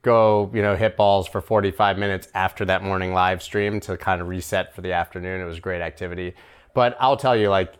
[0.01, 4.21] go, you know, hit balls for 45 minutes after that morning live stream to kind
[4.21, 5.41] of reset for the afternoon.
[5.41, 6.35] It was great activity.
[6.73, 7.73] But I'll tell you, like,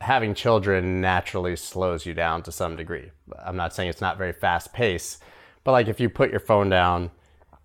[0.00, 3.10] having children naturally slows you down to some degree.
[3.38, 5.22] I'm not saying it's not very fast paced,
[5.62, 7.10] but like if you put your phone down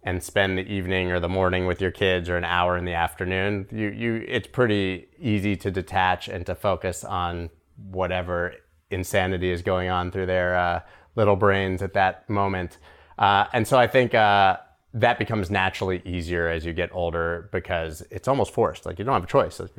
[0.03, 2.93] and spend the evening or the morning with your kids or an hour in the
[2.93, 7.49] afternoon, you, you it's pretty easy to detach and to focus on
[7.89, 8.53] whatever
[8.91, 10.79] insanity is going on through their uh,
[11.15, 12.77] little brains at that moment.
[13.17, 14.57] Uh, and so I think uh,
[14.93, 18.85] that becomes naturally easier as you get older because it's almost forced.
[18.85, 19.59] Like you don't have a choice.
[19.59, 19.71] Like,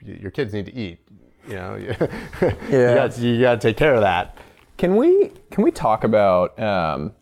[0.00, 1.00] your kids need to eat.
[1.48, 4.38] You know, you, got, you got to take care of that.
[4.76, 7.12] Can we can we talk about um,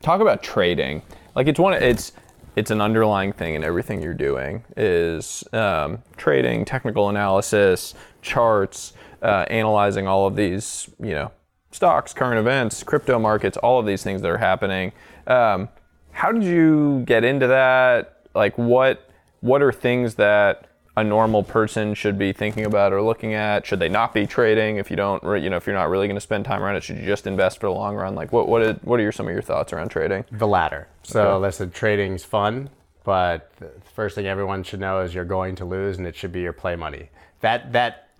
[0.00, 1.02] talk about trading?
[1.34, 2.12] Like it's one it's
[2.56, 9.46] it's an underlying thing in everything you're doing is um, trading, technical analysis, charts, uh,
[9.48, 11.32] analyzing all of these you know
[11.70, 14.92] stocks, current events, crypto markets, all of these things that are happening.
[15.26, 15.68] Um,
[16.12, 18.26] how did you get into that?
[18.34, 19.10] Like what
[19.40, 23.64] what are things that a normal person should be thinking about or looking at?
[23.64, 26.06] Should they not be trading if you don't, re- you know, if you're not really
[26.06, 26.82] going to spend time around it?
[26.82, 28.14] Should you just invest for the long run?
[28.14, 30.24] Like, what what are, what are your, some of your thoughts around trading?
[30.30, 30.88] The latter.
[31.02, 32.68] So listen, trading's fun,
[33.04, 36.32] but the first thing everyone should know is you're going to lose, and it should
[36.32, 37.08] be your play money.
[37.40, 38.10] That that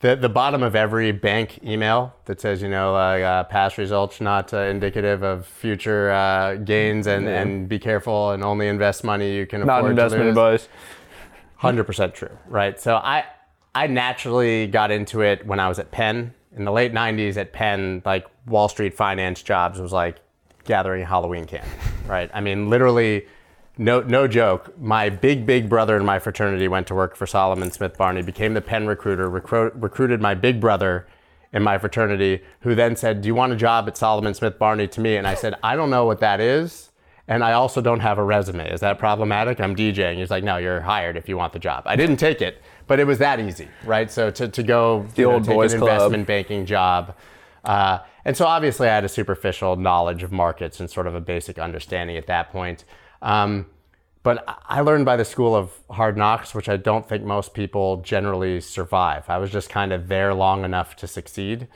[0.00, 4.20] the the bottom of every bank email that says you know like, uh, past results
[4.20, 9.34] not uh, indicative of future uh, gains, and and be careful and only invest money
[9.36, 10.62] you can Not afford investment to lose.
[10.64, 10.68] advice.
[11.56, 12.78] Hundred percent true, right?
[12.78, 13.24] So I
[13.74, 17.36] I naturally got into it when I was at Penn in the late '90s.
[17.36, 20.16] At Penn, like Wall Street finance jobs was like
[20.64, 21.68] gathering Halloween candy,
[22.06, 22.30] right?
[22.34, 23.26] I mean, literally,
[23.78, 24.78] no no joke.
[24.78, 28.52] My big big brother in my fraternity went to work for Salomon Smith Barney, became
[28.52, 31.06] the Penn recruiter, recruit, recruited my big brother
[31.52, 34.88] in my fraternity, who then said, "Do you want a job at Salomon Smith Barney?"
[34.88, 36.85] to me, and I said, "I don't know what that is."
[37.28, 38.70] And I also don't have a resume.
[38.70, 39.60] Is that problematic?
[39.60, 40.18] I'm DJing.
[40.18, 41.82] He's like, no, you're hired if you want the job.
[41.86, 44.08] I didn't take it, but it was that easy, right?
[44.10, 45.92] So to, to go The know, old take boys an club.
[45.92, 47.16] investment banking job.
[47.64, 51.20] Uh, and so obviously I had a superficial knowledge of markets and sort of a
[51.20, 52.84] basic understanding at that point.
[53.22, 53.66] Um,
[54.22, 57.98] but I learned by the school of hard knocks, which I don't think most people
[57.98, 59.24] generally survive.
[59.28, 61.66] I was just kind of there long enough to succeed.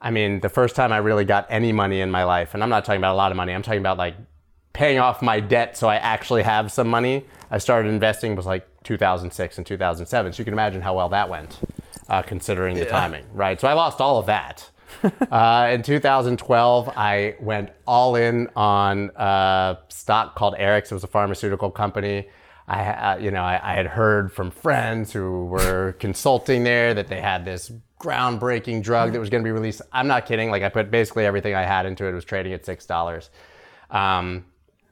[0.00, 2.68] I mean, the first time I really got any money in my life, and I'm
[2.68, 4.16] not talking about a lot of money, I'm talking about like
[4.74, 7.24] paying off my debt so I actually have some money.
[7.50, 10.32] I started investing was like 2006 and 2007.
[10.32, 11.58] So you can imagine how well that went,
[12.08, 13.58] uh, considering the timing, right?
[13.58, 14.70] So I lost all of that.
[15.30, 20.90] uh, in 2012, I went all in on a stock called Eric's.
[20.90, 22.28] It was a pharmaceutical company.
[22.66, 27.08] I, uh, you know, I, I had heard from friends who were consulting there that
[27.08, 29.82] they had this groundbreaking drug that was going to be released.
[29.92, 30.50] I'm not kidding.
[30.50, 32.10] Like I put basically everything I had into it.
[32.10, 33.30] It was trading at six dollars.
[33.90, 34.44] Um,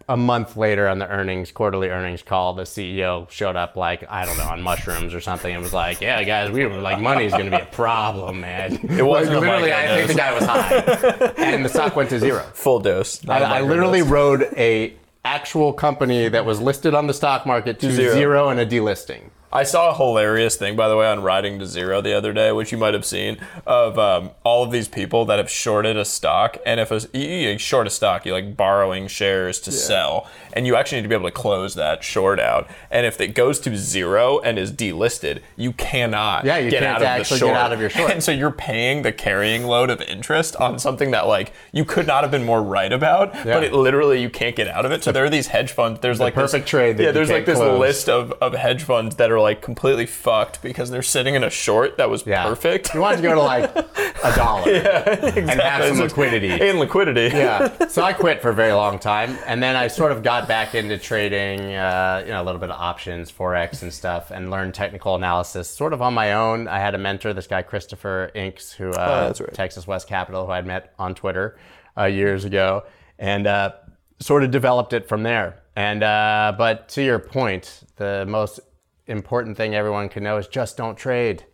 [0.08, 4.24] a month later on the earnings quarterly earnings call the ceo showed up like i
[4.24, 7.32] don't know on mushrooms or something and was like yeah guys we were like money's
[7.32, 10.44] going to be a problem man it was like, literally i think the guy was
[10.44, 13.26] high and the stock went to zero Full dose.
[13.28, 13.68] I, I, a I microdose.
[13.68, 14.94] literally rode a
[15.24, 18.14] actual company that was listed on the stock market to zero.
[18.14, 18.48] zero.
[18.48, 22.00] and a delisting I saw a hilarious thing, by the way, on Riding to Zero
[22.00, 23.36] the other day, which you might have seen,
[23.66, 26.56] of um, all of these people that have shorted a stock.
[26.64, 30.74] And if a, you, short a stock, you're like borrowing shares to sell, and you
[30.74, 32.66] actually need to be able to close that short out.
[32.90, 36.96] And if it goes to zero and is delisted, you cannot Yeah, you get can't
[36.96, 37.58] out of actually the get short.
[37.58, 38.10] out of your short.
[38.10, 42.06] And so you're paying the carrying load of interest on something that like you could
[42.06, 43.44] not have been more right about, yeah.
[43.44, 45.04] but it literally you can't get out of it.
[45.04, 46.00] So there are these hedge funds.
[46.00, 47.78] There's like this- perfect trade that yeah, there's like this close.
[47.78, 51.50] list of, of hedge funds that are like completely fucked because they're sitting in a
[51.50, 52.44] short that was Yeah.
[52.44, 52.94] perfect.
[52.94, 53.70] You wanted to go to like
[54.24, 56.50] a dollar and have some liquidity.
[56.50, 57.36] And liquidity.
[57.36, 57.68] yeah.
[57.88, 60.74] So I quit for a very long time, and then I sort of got back
[60.74, 64.72] into trading, uh, you know, a little bit of options, forex, and stuff, and learned
[64.74, 66.68] technical analysis sort of on my own.
[66.68, 69.52] I had a mentor, this guy Christopher Inks, who uh, Oh, that's right.
[69.52, 71.58] Texas West Capital, who I'd met on Twitter
[71.98, 72.84] uh, years ago,
[73.18, 73.72] and uh,
[74.20, 75.58] sort of developed it from there.
[75.76, 78.60] And uh, but to your point, the most
[79.06, 81.44] important thing everyone can know is just don't trade.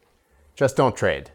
[0.54, 1.30] Just don't trade.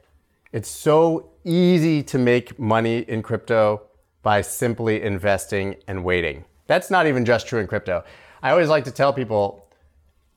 [0.51, 3.83] It's so easy to make money in crypto
[4.21, 6.45] by simply investing and waiting.
[6.67, 8.03] That's not even just true in crypto.
[8.41, 9.67] I always like to tell people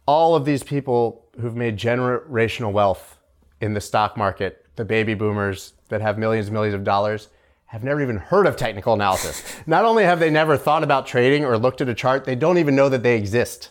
[0.07, 3.19] all of these people who've made generational wealth
[3.61, 7.29] in the stock market, the baby boomers that have millions and millions of dollars,
[7.67, 9.43] have never even heard of technical analysis.
[9.67, 12.59] Not only have they never thought about trading or looked at a chart, they don't
[12.59, 13.71] even know that they exist,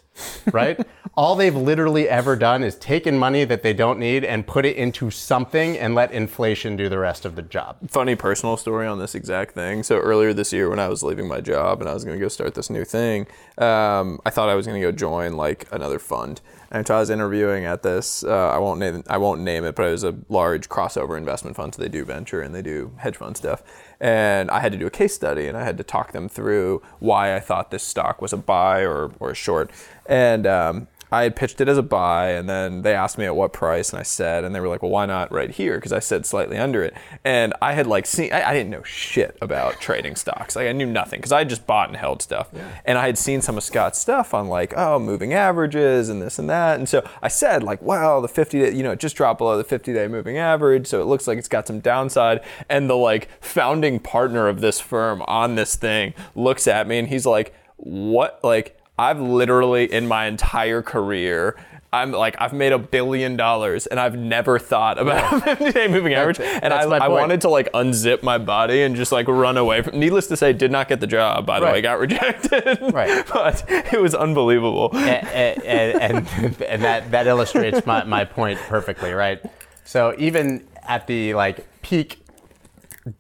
[0.51, 0.80] right?
[1.16, 4.76] All they've literally ever done is taken money that they don't need and put it
[4.76, 7.78] into something and let inflation do the rest of the job.
[7.89, 9.84] funny personal story on this exact thing.
[9.84, 12.24] So earlier this year, when I was leaving my job and I was going to
[12.24, 15.68] go start this new thing, um, I thought I was going to go join like
[15.72, 16.41] another fund.
[16.72, 18.24] And so I was interviewing at this.
[18.24, 21.55] Uh, I won't name I won't name it, but it was a large crossover investment
[21.55, 21.74] fund.
[21.74, 23.63] So they do venture and they do hedge fund stuff.
[23.99, 26.81] And I had to do a case study and I had to talk them through
[26.99, 29.71] why I thought this stock was a buy or or a short.
[30.05, 33.36] And um, I had pitched it as a buy, and then they asked me at
[33.36, 35.93] what price, and I said, and they were like, "Well, why not right here?" Because
[35.93, 36.93] I said slightly under it,
[37.24, 40.72] and I had like seen, I, I didn't know shit about trading stocks, like I
[40.72, 42.49] knew nothing because I had just bought and held stuff,
[42.86, 46.39] and I had seen some of Scott's stuff on like, oh, moving averages and this
[46.39, 49.16] and that, and so I said like, wow, the 50 day, you know, it just
[49.16, 52.41] dropped below the 50 day moving average, so it looks like it's got some downside,
[52.70, 57.08] and the like founding partner of this firm on this thing looks at me, and
[57.08, 58.80] he's like, what, like.
[58.97, 61.57] I've literally in my entire career,
[61.95, 65.87] I'm like I've made a billion dollars and I've never thought about a 50 day
[65.87, 66.39] moving average.
[66.39, 69.99] And I, I wanted to like unzip my body and just like run away from.
[69.99, 71.45] Needless to say, did not get the job.
[71.45, 72.79] By the way, got rejected.
[72.95, 73.25] Right.
[73.27, 74.89] but it was unbelievable.
[74.95, 79.41] and, and, and, and that, that illustrates my, my point perfectly, right?
[79.83, 82.19] So even at the like peak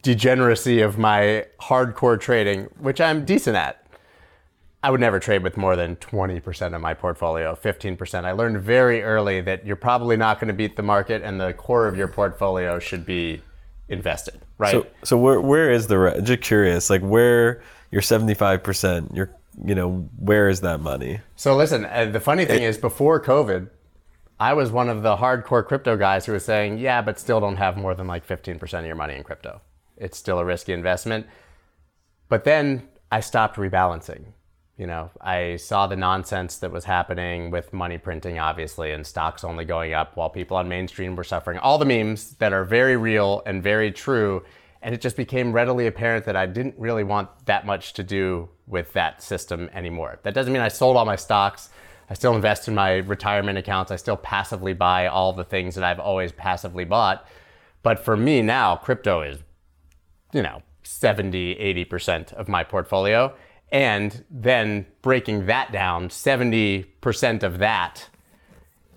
[0.01, 3.84] degeneracy of my hardcore trading, which I'm decent at,
[4.85, 8.23] I would never trade with more than 20% of my portfolio, 15%.
[8.23, 11.53] I learned very early that you're probably not going to beat the market and the
[11.53, 13.41] core of your portfolio should be
[13.89, 14.73] invested, right?
[14.73, 19.11] So, so where where is the re- just curious like where your seventy five percent
[19.15, 19.31] your
[19.65, 21.19] you know where is that money?
[21.35, 23.67] So listen, uh, the funny thing is, before COVID,
[24.39, 27.57] I was one of the hardcore crypto guys who was saying, "Yeah, but still don't
[27.57, 29.61] have more than like 15% of your money in crypto.
[29.97, 31.25] It's still a risky investment."
[32.29, 34.25] But then I stopped rebalancing.
[34.77, 39.45] You know, I saw the nonsense that was happening with money printing, obviously, and stocks
[39.45, 41.57] only going up while people on mainstream were suffering.
[41.59, 44.43] All the memes that are very real and very true.
[44.81, 48.49] And it just became readily apparent that I didn't really want that much to do
[48.67, 50.19] with that system anymore.
[50.23, 51.69] That doesn't mean I sold all my stocks.
[52.09, 53.91] I still invest in my retirement accounts.
[53.91, 57.25] I still passively buy all the things that I've always passively bought.
[57.81, 59.39] But for me now, crypto is
[60.33, 63.33] you know 70 80% of my portfolio
[63.75, 68.07] and then breaking that down 70% of that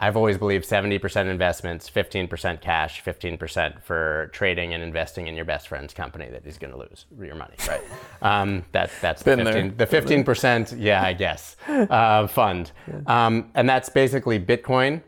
[0.01, 5.67] i've always believed 70% investments 15% cash 15% for trading and investing in your best
[5.67, 7.83] friend's company that he's going to lose your money right
[8.23, 9.55] um, that, that's the Been there.
[9.55, 12.71] 15, the 15% yeah i guess uh, fund
[13.07, 15.03] um, and that's basically bitcoin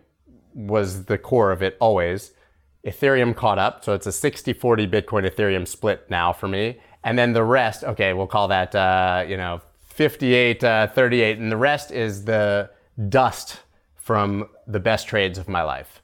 [0.55, 2.33] was the core of it always.
[2.87, 6.81] Ethereum caught up, so it's a 60 40 Bitcoin Ethereum split now for me.
[7.05, 11.39] And then the rest, okay, we'll call that, uh, you know, 58 uh, 38.
[11.39, 12.71] And the rest is the
[13.09, 13.61] dust
[13.97, 16.03] from the best trades of my life.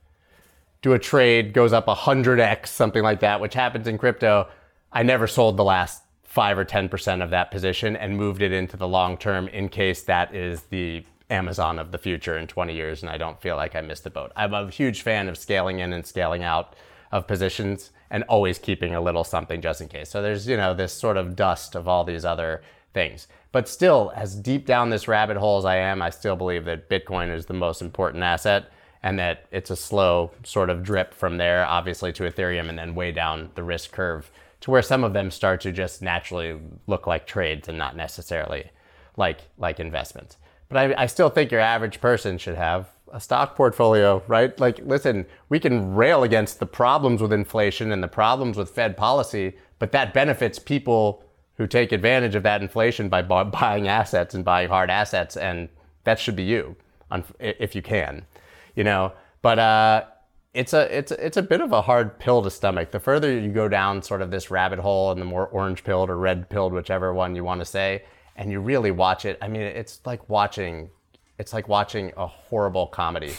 [0.82, 4.48] Do a trade, goes up 100x, something like that, which happens in crypto.
[4.92, 8.76] I never sold the last 5 or 10% of that position and moved it into
[8.76, 13.02] the long term in case that is the Amazon of the future in 20 years
[13.02, 14.32] and I don't feel like I missed the boat.
[14.36, 16.76] I'm a huge fan of scaling in and scaling out
[17.12, 20.08] of positions and always keeping a little something just in case.
[20.10, 22.62] So there's, you know, this sort of dust of all these other
[22.94, 23.28] things.
[23.52, 26.88] But still, as deep down this rabbit hole as I am, I still believe that
[26.88, 28.70] Bitcoin is the most important asset.
[29.02, 32.94] and that it's a slow sort of drip from there, obviously to Ethereum, and then
[32.94, 34.30] way down the risk curve
[34.60, 38.70] to where some of them start to just naturally look like trades and not necessarily
[39.16, 40.38] like like investments.
[40.68, 44.58] But I, I still think your average person should have a stock portfolio, right?
[44.58, 48.96] Like, listen, we can rail against the problems with inflation and the problems with Fed
[48.96, 51.22] policy, but that benefits people
[51.56, 55.68] who take advantage of that inflation by bu- buying assets and buying hard assets, and
[56.04, 56.76] that should be you,
[57.10, 58.26] un- if you can,
[58.74, 59.12] you know.
[59.42, 60.04] But uh,
[60.52, 62.90] it's a it's a, it's a bit of a hard pill to stomach.
[62.90, 66.10] The further you go down sort of this rabbit hole, and the more orange pilled
[66.10, 68.04] or red pilled, whichever one you want to say,
[68.36, 69.38] and you really watch it.
[69.40, 70.90] I mean, it's like watching
[71.38, 73.32] it's like watching a horrible comedy.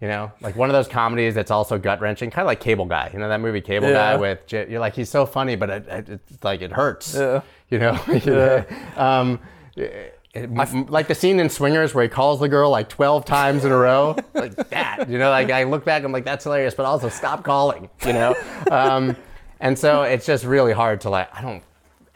[0.00, 2.86] You know, like one of those comedies that's also gut wrenching, kind of like Cable
[2.86, 3.10] Guy.
[3.12, 3.94] You know that movie Cable Yeah.
[3.94, 7.14] Guy with J- you're like he's so funny, but it, it, it's like it hurts.
[7.14, 7.42] Yeah.
[7.70, 8.64] You know, yeah.
[8.96, 9.38] um,
[9.76, 13.64] it- m- like the scene in Swingers where he calls the girl like 12 times
[13.64, 15.08] in a row, like that.
[15.08, 17.88] You know, like I look back, I'm like that's hilarious, but also stop calling.
[18.04, 18.34] You know,
[18.72, 19.16] um,
[19.60, 21.28] and so it's just really hard to like.
[21.32, 21.62] I don't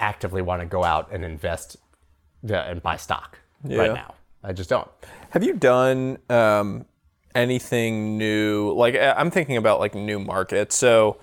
[0.00, 1.76] actively want to go out and invest
[2.50, 3.78] uh, and buy stock Yeah.
[3.78, 4.14] right now.
[4.46, 4.88] I just don't.
[5.30, 6.86] Have you done um,
[7.34, 8.72] anything new?
[8.72, 10.76] Like I'm thinking about like new markets.
[10.76, 11.18] So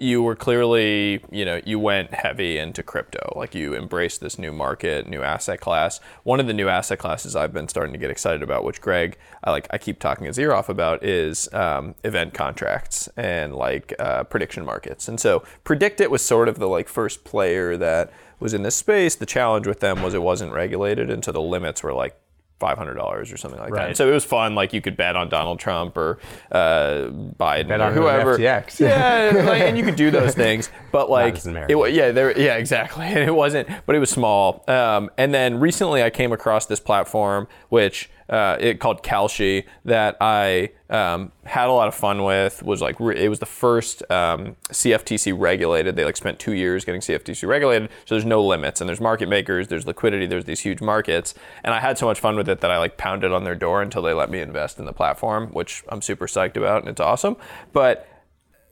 [0.00, 3.32] you were clearly, you know, you went heavy into crypto.
[3.34, 5.98] Like you embraced this new market, new asset class.
[6.22, 9.18] One of the new asset classes I've been starting to get excited about, which Greg,
[9.42, 13.92] I like, I keep talking his ear off about, is um, event contracts and like
[13.98, 15.08] uh, prediction markets.
[15.08, 19.16] And so PredictIt was sort of the like first player that was in this space.
[19.16, 22.16] The challenge with them was it wasn't regulated, and so the limits were like
[22.58, 23.88] five hundred dollars or something like that.
[23.88, 24.54] And so it was fun.
[24.54, 26.18] Like you could bet on Donald Trump or
[26.50, 28.38] uh, Biden Bet or whoever.
[28.38, 28.78] FTX.
[28.88, 33.06] Yeah, like, and you could do those things, but like it, yeah, there, yeah, exactly.
[33.18, 34.64] And it wasn't, but it was small.
[34.68, 40.16] Um, and then recently, I came across this platform which uh, it called Kalshi that
[40.20, 42.62] I um, had a lot of fun with.
[42.62, 45.96] Was like re- it was the first um, CFTC regulated.
[45.96, 49.28] They like spent two years getting CFTC regulated, so there's no limits and there's market
[49.28, 51.34] makers, there's liquidity, there's these huge markets,
[51.64, 53.82] and I had so much fun with it that I like pounded on their door
[53.82, 57.00] until they let me invest in the platform, which I'm super psyched about and it's
[57.00, 57.36] awesome.
[57.72, 58.08] But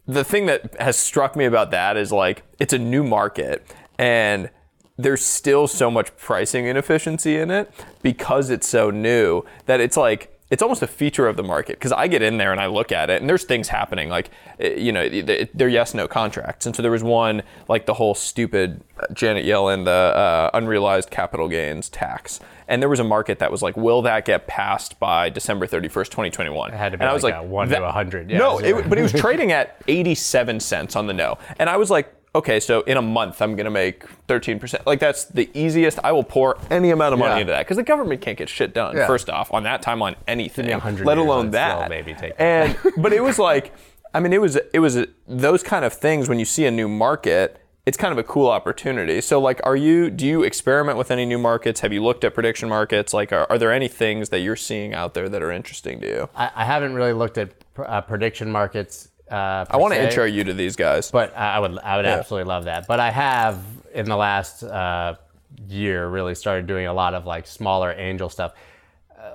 [0.06, 3.66] the thing that has struck me about that is like it's a new market
[3.98, 4.50] and
[4.96, 7.70] there's still so much pricing inefficiency in it
[8.02, 11.92] because it's so new that it's like it's almost a feature of the market because
[11.92, 14.30] I get in there and I look at it and there's things happening like
[14.60, 16.66] eh, you know th- they're yes no contracts.
[16.66, 21.10] And so there was one like the whole stupid uh, Janet Yellen the uh, unrealized
[21.10, 22.40] capital gains tax.
[22.68, 26.10] And there was a market that was like will that get passed by December 31st
[26.10, 28.30] 2021 It had to be and I was like like a one to a hundred,
[28.30, 31.38] yeah, no it, but it was trading at 87 cents on the no.
[31.58, 34.86] And I was like, okay, so in a month, I'm to make 13%.
[34.86, 35.98] Like, that's the easiest.
[36.04, 37.40] I will pour any amount of money Yeah.
[37.40, 39.06] into that because the government can't get shit done, Yeah.
[39.06, 41.78] first off, on that timeline, anything, me 100 let years, alone I'd that.
[41.78, 42.42] still maybe take that.
[42.42, 43.72] and, but it was like,
[44.14, 46.88] I mean, it was, it was those kind of things when you see a new
[46.88, 47.60] market.
[47.84, 49.20] It's kind of a cool opportunity.
[49.20, 50.10] So, like, are you?
[50.10, 51.80] Do you experiment with any new markets?
[51.80, 53.14] Have you looked at prediction markets?
[53.14, 56.06] Like, are, are there any things that you're seeing out there that are interesting to
[56.08, 56.28] you?
[56.34, 59.08] I, I haven't really looked at pr- uh, prediction markets.
[59.30, 61.10] Uh, I want to intro you to these guys.
[61.10, 62.86] but I would I would absolutely love that.
[62.86, 63.58] But I have
[63.92, 65.16] in the last uh,
[65.68, 68.52] year really started doing a lot of like smaller angel stuff.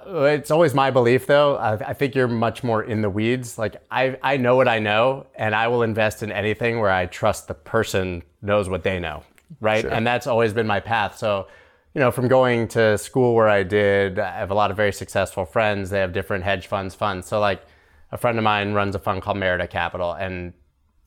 [0.08, 1.58] Uh, it's always my belief though.
[1.58, 3.58] I, I think you're much more in the weeds.
[3.58, 7.06] Like I I know what I know, and I will invest in anything where I
[7.08, 9.24] trust the person knows what they know,
[9.60, 9.84] right?
[9.84, 11.18] And that's always been my path.
[11.18, 11.48] So.
[11.94, 14.94] You know, from going to school where I did, I have a lot of very
[14.94, 15.90] successful friends.
[15.90, 17.28] They have different hedge funds, funds.
[17.28, 17.64] So, like,
[18.12, 20.54] a friend of mine runs a fund called Merida Capital, and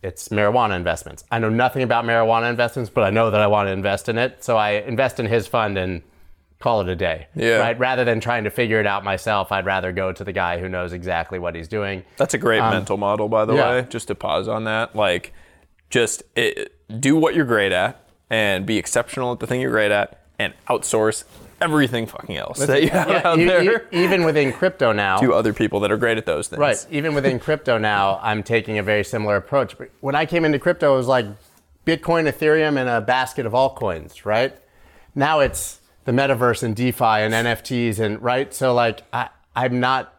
[0.02, 1.24] it's marijuana investments.
[1.30, 4.18] I know nothing about marijuana investments, but I know that I want to invest in
[4.18, 4.44] it.
[4.44, 6.02] So I invest in his fund and
[6.60, 7.26] call it a day.
[7.34, 7.58] Yeah.
[7.58, 7.78] Right.
[7.78, 10.68] Rather than trying to figure it out myself, I'd rather go to the guy who
[10.68, 12.04] knows exactly what he's doing.
[12.16, 13.70] That's a great mental model, by the Um, yeah.
[13.70, 13.86] way.
[13.88, 15.32] Just to pause on that, like,
[15.90, 18.00] just it, do what you're great at
[18.30, 21.24] and be exceptional at the thing you're great at, and outsource
[21.64, 25.16] everything fucking else that you have Yeah, out e- there even within crypto now.
[25.20, 26.60] to other people that are great at those things.
[26.60, 26.86] Right.
[26.90, 29.76] Even within crypto now, I'm taking a very similar approach.
[29.78, 31.26] But when I came into crypto, it was like
[31.86, 34.56] Bitcoin, Ethereum, and a basket of altcoins, right?
[35.14, 38.52] Now it's the metaverse and DeFi and NFTs and right.
[38.52, 40.10] So like I, I'm not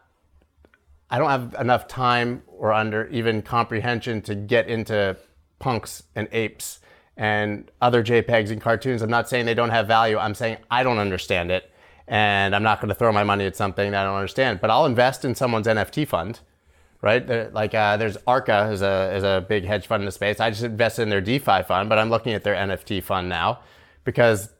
[1.10, 5.16] I don't have enough time or under even comprehension to get into
[5.58, 6.80] punks and apes
[7.16, 9.02] and other JPEGs and cartoons.
[9.02, 10.18] I'm not saying they don't have value.
[10.18, 11.70] I'm saying I don't understand it.
[12.08, 14.60] And I'm not going to throw my money at something that I don't understand.
[14.60, 16.40] But I'll invest in someone's NFT fund,
[17.00, 17.52] right?
[17.52, 20.38] Like uh, there's Arca is a, is a big hedge fund in the space.
[20.38, 23.60] I just invested in their DeFi fund, but I'm looking at their NFT fund now
[24.04, 24.50] because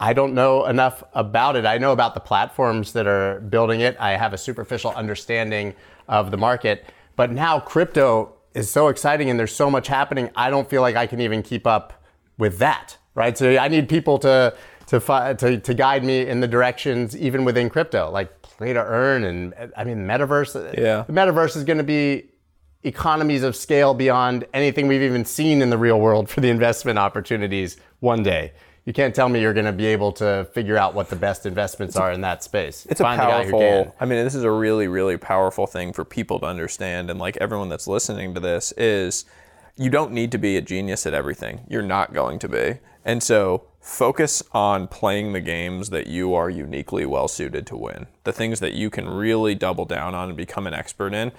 [0.00, 1.66] I don't know enough about it.
[1.66, 3.96] I know about the platforms that are building it.
[4.00, 5.74] I have a superficial understanding
[6.08, 6.86] of the market.
[7.16, 10.30] But now crypto is so exciting and there's so much happening.
[10.36, 12.03] I don't feel like I can even keep up
[12.38, 13.36] with that, right?
[13.36, 14.54] So I need people to
[14.86, 18.80] to fi- to, to guide me in the directions even within crypto, like play to
[18.84, 20.76] earn and I mean metaverse.
[20.76, 21.04] Yeah.
[21.06, 22.30] The metaverse is going to be
[22.82, 26.98] economies of scale beyond anything we've even seen in the real world for the investment
[26.98, 28.52] opportunities one day.
[28.84, 31.46] You can't tell me you're going to be able to figure out what the best
[31.46, 32.86] investments are in that space.
[32.90, 33.60] It's Find a the guy who can.
[33.84, 33.96] powerful.
[33.98, 37.38] I mean, this is a really, really powerful thing for people to understand, and like
[37.38, 39.24] everyone that's listening to this is,
[39.76, 41.66] you don't need to be a genius at everything.
[41.68, 46.48] You're not going to be, and so focus on playing the games that you are
[46.48, 48.06] uniquely well suited to win.
[48.24, 51.32] The things that you can really double down on and become an expert in.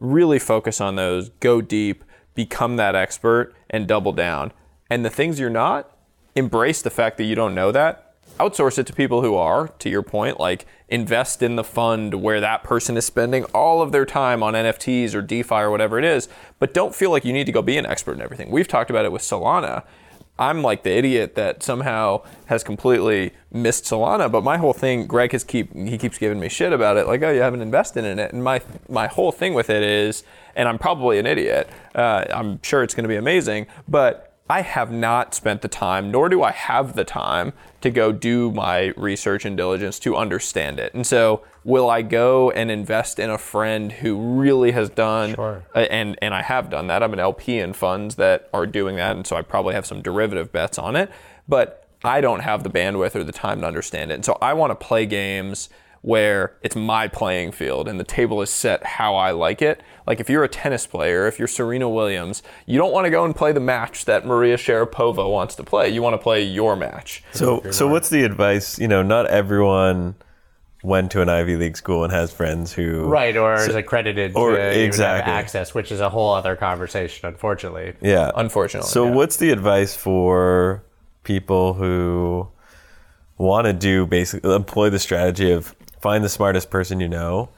[0.00, 1.28] Really focus on those.
[1.38, 2.02] Go deep.
[2.34, 4.52] Become that expert and double down.
[4.90, 5.96] And the things you're not,
[6.34, 8.01] embrace the fact that you don't know that
[8.38, 12.40] outsource it to people who are to your point like invest in the fund where
[12.40, 16.04] that person is spending all of their time on nfts or defi or whatever it
[16.04, 16.28] is
[16.58, 18.50] but don't feel like you need to go be an expert in everything.
[18.50, 19.84] We've talked about it with solana.
[20.38, 25.32] I'm like the idiot that somehow has completely missed solana but my whole thing greg
[25.32, 28.18] has keep he keeps giving me shit about it like oh you haven't invested in
[28.18, 28.32] it.
[28.32, 30.24] And my my whole thing with it is
[30.56, 34.60] and i'm probably an idiot uh, i'm sure it's going to be amazing but I
[34.60, 38.92] have not spent the time, nor do I have the time to go do my
[38.96, 40.94] research and diligence to understand it.
[40.94, 45.62] And so, will I go and invest in a friend who really has done, Sure.
[45.74, 47.02] and and I have done that.
[47.02, 50.02] I'm an LP in funds that are doing that, and so I probably have some
[50.02, 51.10] derivative bets on it.
[51.48, 54.14] But I don't have the bandwidth or the time to understand it.
[54.14, 55.68] And so I want to play games
[56.02, 59.80] where it's my playing field and the table is set how I like it.
[60.04, 63.24] Like if you're a tennis player, if you're Serena Williams, you don't want to go
[63.24, 65.88] and play the match that Maria Sharapova wants to play.
[65.90, 67.22] You want to play your match.
[67.32, 68.80] So, so what's the advice?
[68.80, 70.16] You know, not everyone
[70.82, 74.56] went to an Ivy League school and has friends who Right, or is accredited or-
[74.56, 75.32] to even have exactly.
[75.32, 77.94] access, which is a whole other conversation, unfortunately.
[78.00, 78.90] Yeah, Unfortunately.
[78.90, 79.12] So, yeah.
[79.12, 80.82] what's the advice for
[81.22, 82.48] people who
[83.38, 87.48] want to do basically employ the strategy of find the smartest person you know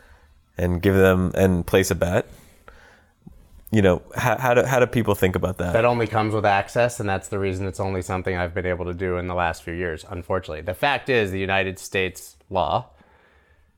[0.56, 2.28] and give them and place a bet?
[3.72, 5.72] You know, how, how do how do people think about that?
[5.72, 8.84] That only comes with access, and that's the reason it's only something I've been able
[8.84, 10.60] to do in the last few years, unfortunately.
[10.60, 12.90] The fact is, the United States law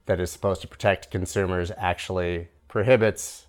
[0.05, 3.47] that is supposed to protect consumers actually prohibits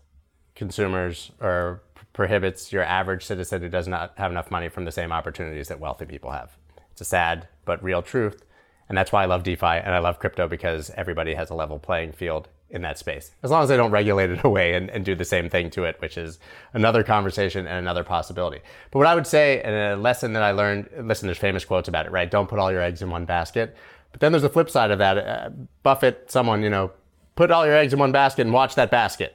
[0.55, 1.81] consumers or
[2.13, 5.79] prohibits your average citizen who does not have enough money from the same opportunities that
[5.79, 6.57] wealthy people have.
[6.91, 8.41] It's a sad but real truth.
[8.89, 11.79] And that's why I love DeFi and I love crypto because everybody has a level
[11.79, 13.31] playing field in that space.
[13.43, 15.83] As long as they don't regulate it away and, and do the same thing to
[15.83, 16.39] it, which is
[16.73, 18.61] another conversation and another possibility.
[18.91, 21.87] But what I would say, and a lesson that I learned, listen, there's famous quotes
[21.87, 22.29] about it, right?
[22.29, 23.75] Don't put all your eggs in one basket.
[24.11, 25.17] But then there's the flip side of that.
[25.17, 25.49] Uh,
[25.83, 26.91] Buffett, someone, you know,
[27.37, 29.33] put all your eggs in one basket and watch that basket,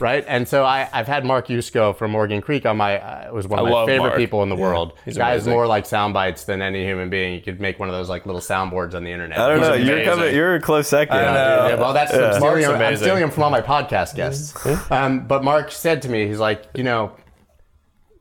[0.00, 0.24] right?
[0.34, 3.60] And so I, I've had Mark Yusko from Morgan Creek on my, uh, was one
[3.60, 4.16] of I my favorite Mark.
[4.18, 4.94] people in the world.
[5.04, 5.52] he's Guy is amazing.
[5.52, 7.34] more like sound bites than any human being.
[7.34, 9.38] You could make one of those like little soundboards on the internet.
[9.38, 9.74] I don't He's know.
[9.74, 10.34] You're coming.
[10.34, 11.16] You're a close second.
[11.16, 13.04] Yeah, yeah, well, that's I'm, stealing him, I'm amazing.
[13.04, 14.90] stealing him from all my podcast guests.
[14.90, 17.12] um, but Mark said to me, he's like, you know,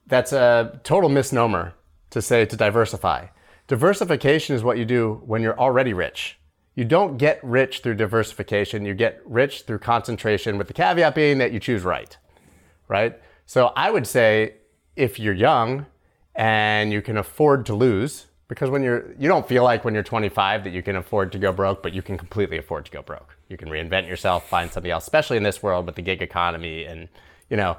[0.08, 1.74] that's a total misnomer
[2.12, 3.28] to say to diversify.
[3.68, 6.38] Diversification is what you do when you're already rich.
[6.76, 8.86] You don't get rich through diversification.
[8.86, 12.18] You get rich through concentration, with the caveat being that you choose right
[12.88, 13.20] right?
[13.46, 14.56] So I would say
[14.96, 15.86] if you're young
[16.36, 20.04] and you can afford to lose, because when you're you don't feel like when you're
[20.04, 23.02] 25 that you can afford to go broke, but you can completely afford to go
[23.02, 23.36] broke.
[23.50, 26.86] You can reinvent yourself, find something else, especially in this world with the gig economy
[26.86, 27.10] and
[27.50, 27.78] you know,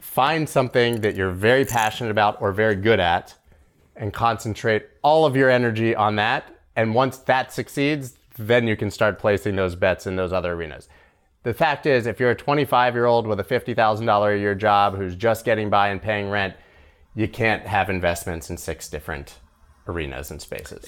[0.00, 3.34] find something that you're very passionate about or very good at
[3.96, 6.44] and concentrate all of your energy on that.
[6.76, 10.88] And once that succeeds, then you can start placing those bets in those other arenas.
[11.42, 14.96] The fact is, if you're a 25 year old with a $50,000 a year job
[14.96, 16.54] who's just getting by and paying rent,
[17.14, 19.38] you can't have investments in six different
[19.88, 20.84] arenas and spaces.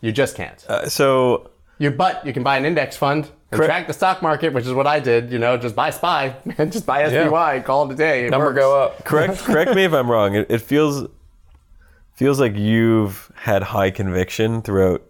[0.00, 0.64] You just can't.
[0.68, 3.68] Uh, so You, but you can buy an index fund and Correct.
[3.70, 5.30] track the stock market, which is what I did.
[5.30, 6.34] You know, just buy SPY,
[6.68, 8.26] just buy SPY, call it a day.
[8.26, 8.58] It number works.
[8.58, 9.04] go up.
[9.04, 10.34] correct correct me if I'm wrong.
[10.34, 11.08] It, it feels
[12.14, 15.02] feels like you've had high conviction throughout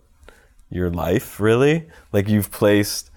[0.72, 1.88] your life, really.
[2.12, 3.10] Like you've placed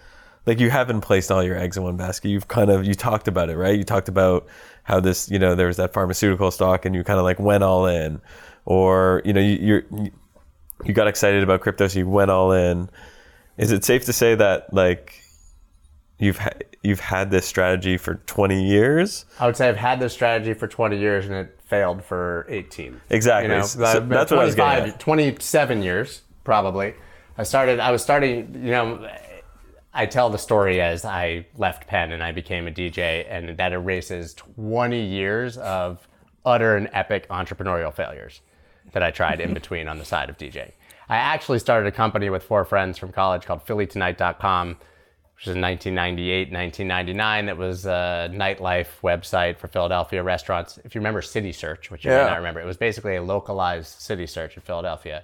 [0.45, 2.30] like you haven't placed all your eggs in one basket.
[2.30, 3.78] You've kind of you talked about it, right?
[3.78, 4.47] You talked about
[4.84, 7.64] how this, you know, there was that pharmaceutical stock and you kind of like went
[7.64, 8.22] all in.
[8.66, 10.12] Or, you know, you you're, you
[10.84, 12.89] you got excited about crypto so you went all in.
[13.58, 15.22] Is it safe to say that like
[16.20, 19.26] you've ha- you've had this strategy for 20 years?
[19.39, 23.01] I would say I've had this strategy for 20 years and it failed for 18.
[23.10, 23.51] Exactly.
[23.51, 26.93] You know, So that's what I was getting 25 27 years, probably.
[27.38, 27.79] I started.
[27.79, 28.53] I was starting.
[28.63, 29.09] You know,
[29.93, 33.73] I tell the story as I left Penn and I became a DJ, and that
[33.73, 36.07] erases 20 years of
[36.45, 38.41] utter and epic entrepreneurial failures
[38.93, 40.71] that I tried in between on the side of DJ.
[41.07, 44.69] I actually started a company with four friends from college called PhillyTonight.com,
[45.36, 47.45] which is in 1998, 1999.
[47.45, 50.79] That was a nightlife website for Philadelphia restaurants.
[50.83, 52.23] If you remember Citysearch, which you Yeah.
[52.23, 55.23] may not remember, it was basically a localized city search in Philadelphia.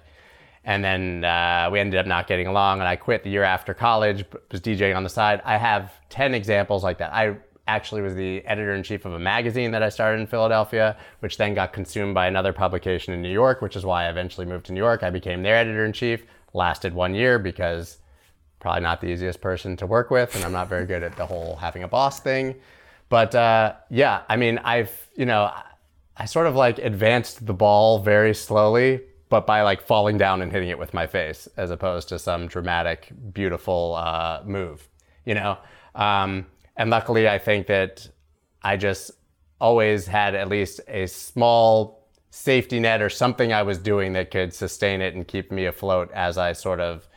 [0.64, 3.74] And then uh, we ended up not getting along, and I quit the year after
[3.74, 5.42] college, was DJing on the side.
[5.44, 7.12] I have 10 examples like that.
[7.12, 7.36] I
[7.66, 11.36] actually was the editor in chief of a magazine that I started in Philadelphia, which
[11.36, 14.66] then got consumed by another publication in New York, which is why I eventually moved
[14.66, 15.02] to New York.
[15.02, 17.98] I became their editor in chief, lasted one year because
[18.60, 21.26] probably not the easiest person to work with, and I'm not very good at the
[21.26, 22.54] whole having a boss thing.
[23.08, 25.52] But uh, yeah, I mean, I've, you know,
[26.16, 29.02] I sort of like advanced the ball very slowly,
[29.32, 32.46] but by like falling down and hitting it with my face, as opposed to some
[32.46, 34.86] dramatic, beautiful uh, move,
[35.24, 35.56] you know.
[35.94, 36.44] Um,
[36.76, 38.06] and luckily, I think that
[38.62, 39.10] I just
[39.58, 44.52] always had at least a small safety net or something I was doing that could
[44.52, 47.08] sustain it and keep me afloat as I sort of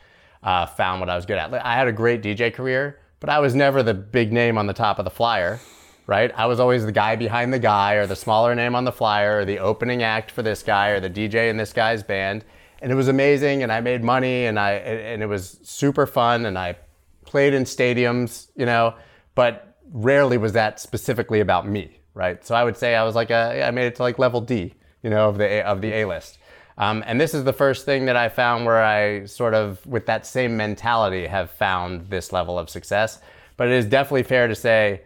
[0.42, 1.52] uh, found what I was good at.
[1.52, 4.72] I had a great DJ career, but I was never the big name on the
[4.72, 5.60] top of the flyer,
[6.06, 6.32] right?
[6.36, 9.38] I was always the guy behind the guy or the smaller name on the flyer
[9.38, 12.44] or the opening act for this guy or the DJ in this guy's band.
[12.80, 16.46] And it was amazing and I made money and I and it was super fun
[16.46, 16.76] and I
[17.24, 18.94] played in stadiums, you know,
[19.34, 22.44] but rarely was that specifically about me, right?
[22.44, 24.74] So I would say I was like a, I made it to like level D,
[25.02, 26.38] you know, of the A- of the A list.
[26.78, 30.06] Um, and this is the first thing that I found where I sort of, with
[30.06, 33.20] that same mentality, have found this level of success.
[33.56, 35.00] But it is definitely fair to say,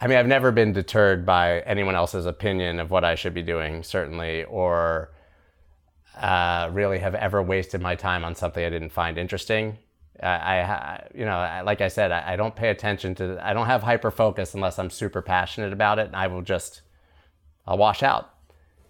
[0.00, 3.42] I mean, I've never been deterred by anyone else's opinion of what I should be
[3.42, 5.10] doing, certainly, or
[6.20, 9.78] uh, really have ever wasted my time on something I didn't find interesting.
[10.22, 13.54] I, I you know, I, like I said, I, I don't pay attention to, I
[13.54, 16.82] don't have hyper focus unless I'm super passionate about it, and I will just,
[17.66, 18.34] I'll wash out.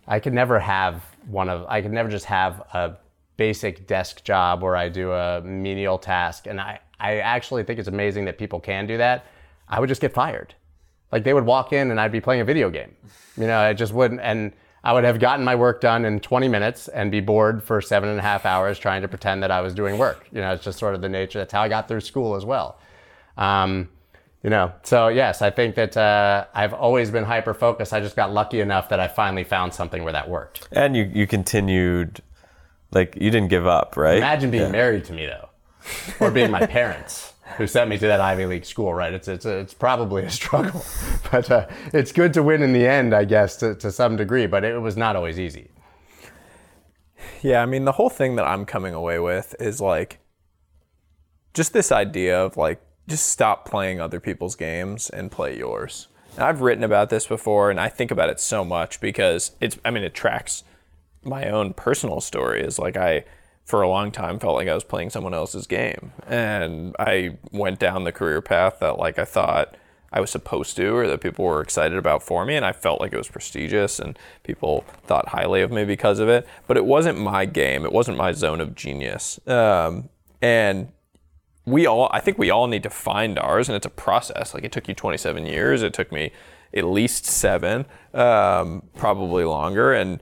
[0.08, 2.96] I could never have one of, I could never just have a
[3.36, 7.88] basic desk job where I do a menial task, and I, I actually think it's
[7.88, 9.26] amazing that people can do that.
[9.68, 10.54] I would just get fired.
[11.12, 12.94] Like they would walk in and I'd be playing a video game.
[13.36, 14.52] You know, I just wouldn't, and
[14.82, 18.08] I would have gotten my work done in 20 minutes and be bored for seven
[18.08, 20.26] and a half hours trying to pretend that I was doing work.
[20.32, 21.38] You know, it's just sort of the nature.
[21.40, 22.78] That's how I got through school as well.
[23.36, 23.88] Um,
[24.42, 27.92] you know, so yes, I think that uh, I've always been hyper focused.
[27.92, 30.68] I just got lucky enough that I finally found something where that worked.
[30.70, 32.20] And you you continued,
[32.92, 34.18] like you didn't give up, right?
[34.18, 35.48] Imagine being married to me though,
[36.20, 38.92] or being my parents who sent me to that Ivy League school.
[38.92, 39.12] Right?
[39.12, 40.84] It's it's it's probably a struggle,
[41.30, 44.46] but uh, it's good to win in the end, I guess, to, to some degree.
[44.46, 45.70] But it was not always easy.
[47.42, 50.18] Yeah, I mean, the whole thing that I'm coming away with is like
[51.54, 56.08] just this idea of like, just stop playing other people's games and play yours.
[56.38, 59.90] I've written about this before and I think about it so much because it's, I
[59.90, 60.64] mean, it tracks
[61.22, 62.62] my own personal story.
[62.62, 63.24] Is like, I,
[63.66, 66.12] for a long time, felt like I was playing someone else's game.
[66.26, 69.76] And I went down the career path that like I thought
[70.12, 72.54] I was supposed to or that people were excited about for me.
[72.54, 76.28] And I felt like it was prestigious and people thought highly of me because of
[76.28, 76.46] it.
[76.68, 79.40] But it wasn't my game, it wasn't my zone of genius.
[79.48, 80.10] Um,
[80.40, 80.92] and
[81.66, 84.62] we all i think we all need to find ours and it's a process like
[84.62, 86.30] it took you 27 years it took me
[86.72, 90.20] at least seven um, probably longer and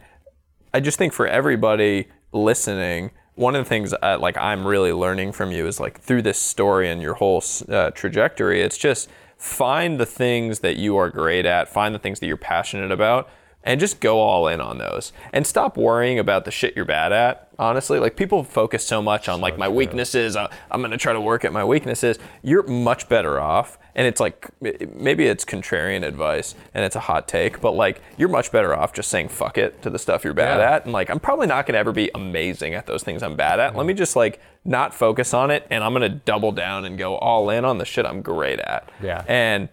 [0.73, 5.33] i just think for everybody listening one of the things uh, like i'm really learning
[5.33, 9.99] from you is like through this story and your whole uh, trajectory it's just find
[9.99, 13.29] the things that you are great at find the things that you're passionate about
[13.65, 15.13] and just go all in on those.
[15.33, 17.99] And stop worrying about the shit you're bad at honestly.
[17.99, 21.21] Like people focus so much on like my weaknesses uh, i'm going to try to
[21.21, 22.19] work at my weaknesses.
[22.43, 27.29] You're much better off and it's like maybe it's contrarian advice and it's a hot
[27.29, 30.35] take but like you're much better off just saying fuck it to the stuff you're
[30.35, 30.71] bad Yeah.
[30.77, 30.85] at.
[30.85, 33.61] And like i'm probably not going to ever be amazing at those things i'm bad
[33.61, 33.77] at.
[33.77, 36.99] Let me just like not focus on it and i'm going to double down and
[36.99, 38.89] go all in on the shit i'm great at.
[39.03, 39.25] Yeah.
[39.29, 39.69] and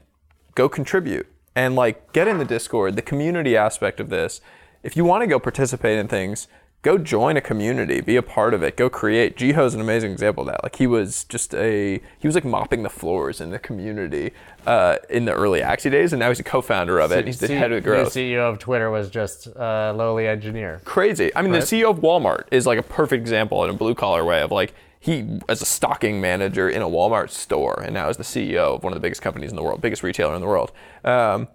[0.55, 1.27] go contribute.
[1.55, 4.39] And like get in the discord the community aspect of this.
[4.83, 6.47] If you want to go participate in things
[6.81, 10.41] go join a community be a part of it go create jiho's an amazing example
[10.41, 13.59] of that like he was just a he was like mopping the floors in the
[13.59, 14.31] community
[14.65, 17.39] uh, in the early axie days and now he's a co-founder of it and he's
[17.39, 20.81] the C- head of the growth CEO of Twitter was just a lowly engineer.
[20.85, 21.35] crazy.
[21.35, 24.23] I mean, the CEO of Walmart is like a perfect example in a blue collar
[24.23, 28.17] way of like he as a stocking manager in a Walmart store, and now is
[28.17, 30.47] the CEO of one of the biggest companies in the world, biggest retailer in the
[30.47, 30.71] world.
[31.03, 31.47] Um,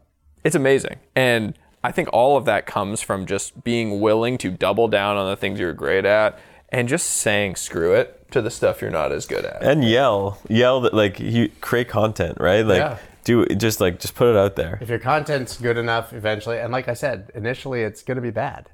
[0.43, 1.57] it's amazing, and
[1.87, 5.37] I think all of that comes from just being willing to double down on the
[5.37, 6.39] things you're great at
[6.71, 9.63] and just saying screw it to the stuff you're not as good at.
[9.63, 12.67] and yell, yell that like you create content, right?
[12.67, 12.99] Like Yeah.
[13.23, 14.79] do just like just put it out there.
[14.81, 18.31] if your content's good enough eventually and like i said initially it's going to be
[18.31, 18.69] bad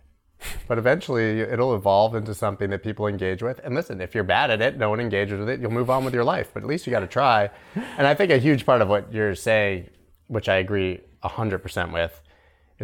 [0.68, 4.50] but eventually it'll evolve into something that people engage with and listen if you're bad
[4.50, 6.68] at it no one engages with it you'll move on with your life but at
[6.68, 7.48] least you got to try
[7.98, 9.88] and i think a huge part of what you're saying
[10.28, 12.20] which i agree 100% with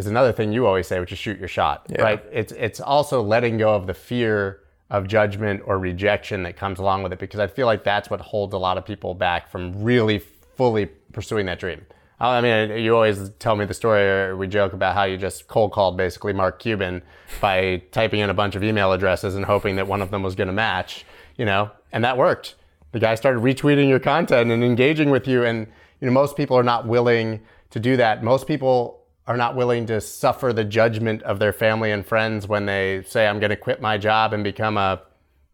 [0.07, 3.23] is another thing you always say which is shoot your shot right it's it's also
[3.23, 7.41] letting go of the fear of judgment or rejection that comes along with it because
[7.41, 10.19] i feel like that's what holds a lot of people back from really
[10.57, 11.85] fully pursuing that dream
[12.21, 15.47] I mean, you always tell me the story, or we joke about how you just
[15.47, 17.03] cold called basically Mark Cuban
[17.41, 20.35] by typing in a bunch of email addresses and hoping that one of them was
[20.35, 21.05] going to match,
[21.37, 22.57] you know, and that worked.
[22.91, 25.69] The guy started retweeting your content and engaging with you, and
[26.01, 27.41] you know, most people are not willing
[27.71, 28.25] to do that.
[28.25, 32.67] Most people are not willing to suffer the judgment of their family and friends when
[32.67, 35.03] they say, "I'm going to quit my job and become a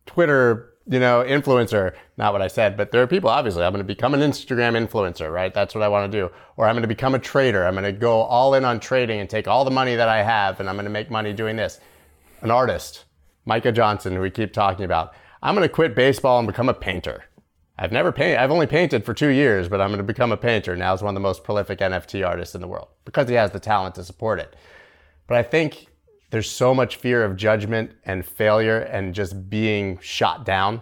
[0.07, 1.95] Twitter, you know, influencer.
[2.17, 4.75] Not what I said, but there are people, obviously, I'm going to become an Instagram
[4.87, 5.53] influencer, right?
[5.53, 6.31] That's what I want to do.
[6.57, 7.67] Or I'm going to become a trader.
[7.67, 10.23] I'm going to go all in on trading and take all the money that I
[10.23, 11.81] have and I'm going to make money doing this.
[12.43, 13.05] An artist,
[13.47, 15.15] Micah Johnson, who we keep talking about.
[15.43, 17.25] I'm going to quit baseball and become a painter.
[17.77, 20.37] I've never painted, I've only painted for two years, but I'm going to become a
[20.37, 20.77] painter.
[20.77, 23.51] Now he's one of the most prolific NFT artists in the world because he has
[23.51, 24.55] the talent to support it.
[25.27, 25.89] But I think
[26.31, 30.81] there's so much fear of judgment and failure and just being shot down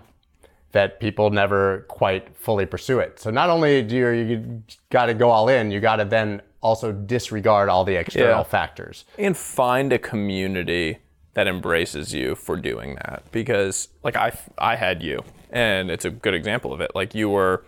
[0.72, 3.18] that people never quite fully pursue it.
[3.20, 6.40] So not only do you, you got to go all in, you got to then
[6.62, 8.42] also disregard all the external Yeah.
[8.42, 9.04] factors.
[9.18, 10.98] and find a community
[11.34, 13.22] that embraces you for doing that.
[13.32, 16.92] Because like I I had you and it's a good example of it.
[16.94, 17.64] Like you were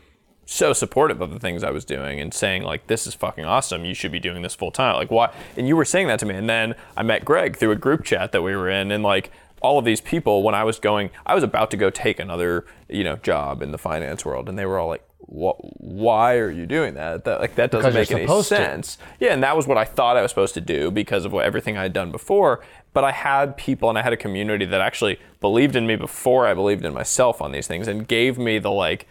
[0.46, 3.84] so supportive of the things I was doing and saying like this is fucking awesome.
[3.84, 4.96] You should be doing this full time.
[4.96, 6.34] Like why and you were saying that to me.
[6.34, 9.30] And then I met Greg through a group chat that we were in and like
[9.62, 12.66] all of these people when I was going I was about to go take another
[12.88, 16.50] you know job in the finance world and they were all like "Wh- why are
[16.50, 18.56] you doing that that like that doesn't Because make any supposed to.
[18.56, 21.32] sense yeah, and that was what I thought I was supposed to do because of
[21.32, 22.60] what everything I had done before.
[22.92, 26.46] But I had people and I had a community that actually believed in me before
[26.46, 29.06] I believed in myself on these things and gave me the like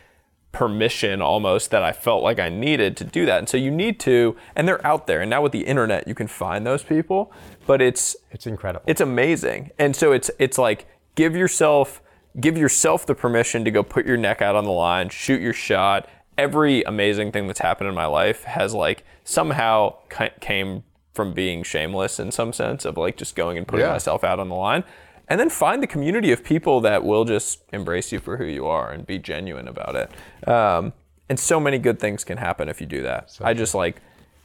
[0.52, 3.40] permission almost that I felt like I needed to do that.
[3.40, 5.20] And so you need to, and they're out there.
[5.22, 7.34] And now with the internet, you can find those people.
[7.66, 8.84] But it's It's incredible.
[8.88, 9.72] it's amazing.
[9.80, 10.86] And so it's it's like
[11.16, 12.02] give yourself
[12.40, 15.54] give yourself the permission to go put your neck out on the line, shoot your
[15.54, 16.08] shot.
[16.38, 19.96] Every amazing thing that's happened in my life has like somehow
[20.42, 23.92] came from being shameless in some sense of like just going and putting Yeah.
[23.92, 24.84] myself out on the line.
[25.30, 28.66] And then find the community of people that will just embrace you for who you
[28.66, 30.48] are and be genuine about it.
[30.50, 30.92] Um,
[31.30, 33.32] and so many good things can happen if you do that.
[33.32, 34.02] So I just like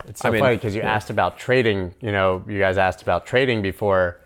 [0.07, 0.95] It's so I mean, funny because you yeah.
[0.95, 1.95] asked about trading.
[2.01, 4.21] You know, you guys asked about trading before.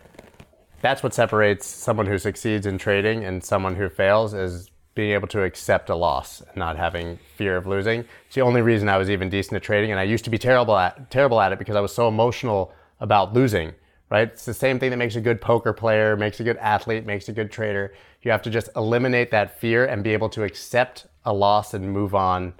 [0.83, 5.29] That's what separates someone who succeeds in trading and someone who fails is being able
[5.29, 8.01] to accept a loss and not having fear of losing.
[8.25, 10.37] It's the only reason I was even decent at trading, and I used to be
[10.37, 13.71] terrible at terrible at it because I was so emotional about losing.
[14.09, 14.27] Right?
[14.27, 17.29] It's the same thing that makes a good poker player, makes a good athlete, makes
[17.29, 17.93] a good trader.
[18.21, 21.93] You have to just eliminate that fear and be able to accept a loss and
[21.93, 22.55] move on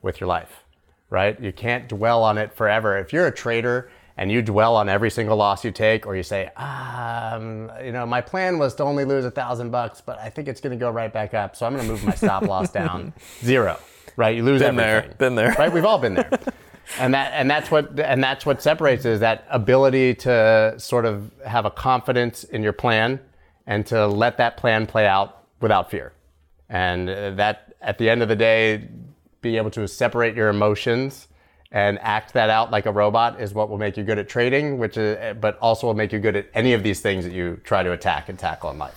[0.00, 0.64] with your life
[1.10, 1.40] right?
[1.40, 2.98] You can't dwell on it forever.
[2.98, 6.22] If you're a trader and you dwell on every single loss you take, or you
[6.22, 10.30] say, um, you know, my plan was to only lose a thousand bucks, but I
[10.30, 12.42] think it's going to go right back up, so I'm going to move my stop
[12.42, 13.12] loss down
[13.42, 13.78] zero.
[14.16, 14.36] Right?
[14.36, 15.16] You lose Been there, everything.
[15.18, 15.54] been there.
[15.58, 15.70] Right?
[15.72, 16.30] We've all been there.
[17.00, 21.32] And that and that's what and that's what separates is that ability to sort of
[21.44, 23.18] have a confidence in your plan
[23.66, 26.12] and to let that plan play out without fear.
[26.68, 28.88] And uh, that at the end of the day,
[29.40, 31.26] being able to separate your emotions
[31.76, 34.78] and act that out like a robot is what will make you good at trading,
[34.78, 37.60] which is, but also will make you good at any of these things that you
[37.64, 38.96] try to attack and tackle in life.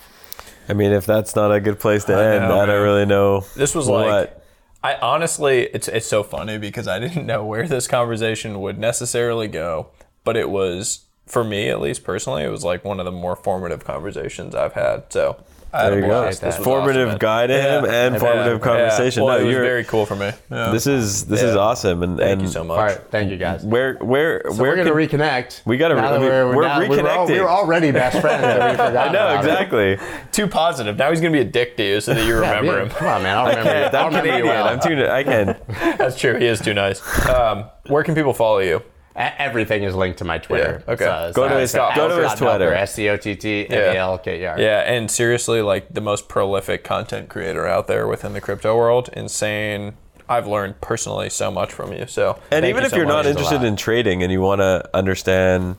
[0.70, 3.42] I mean, if that's not a good place to end, know, I don't really know.
[3.54, 4.08] This was what.
[4.08, 4.42] like
[4.82, 9.50] I honestly it's it's so funny because I didn't know where this conversation would necessarily
[9.50, 9.88] go,
[10.24, 13.36] but it was for me at least personally, it was like one of the more
[13.36, 15.12] formative conversations I've had.
[15.12, 16.07] So I had There a you go.
[16.07, 16.41] blast.
[16.41, 17.17] This Formative awesome, man.
[17.20, 18.20] guy to him and Yeah.
[18.20, 18.65] formative Yeah.
[18.65, 19.24] conversation.
[19.24, 20.32] Well, No, it you're- very cool for me.
[20.51, 20.70] Yeah.
[20.72, 22.78] This is this is awesome, and Thank and you so much.
[22.78, 23.63] All right, thank you guys.
[23.63, 25.61] where where So where we're gonna can- reconnect.
[25.65, 27.28] We gotta- Now that I mean, we're we were all- reconnecting.
[27.30, 28.43] We were already best friends.
[28.43, 29.47] and we forgot I know about it.
[29.49, 29.97] exactly.
[30.32, 30.97] Too positive.
[30.97, 32.89] Now he's gonna be a dick to you so that you Yeah, remember yeah, him.
[32.89, 33.38] Come on, man.
[33.38, 33.76] I'll remember you.
[33.86, 34.47] I'm remember Canadian.
[34.47, 34.67] well.
[34.67, 35.07] I'm too.
[35.07, 35.55] I can.
[35.97, 36.36] That's true.
[36.38, 37.01] He is too nice.
[37.30, 38.82] Um, where can people follow you?
[39.20, 40.82] E- Everything is linked to my Twitter.
[40.88, 41.03] Yeah, okay.
[41.05, 42.72] So, Go to his- so go to his Twitter.
[42.72, 44.59] Melker, S C O T T M E L K E R.
[44.59, 49.09] Yeah, and seriously, like the most prolific content creator out there within the crypto world.
[49.13, 49.93] Insane.
[50.30, 52.05] I've learned personally so much from you.
[52.07, 53.26] So And even you if so you're much.
[53.26, 55.76] not interested in trading and you want to understand,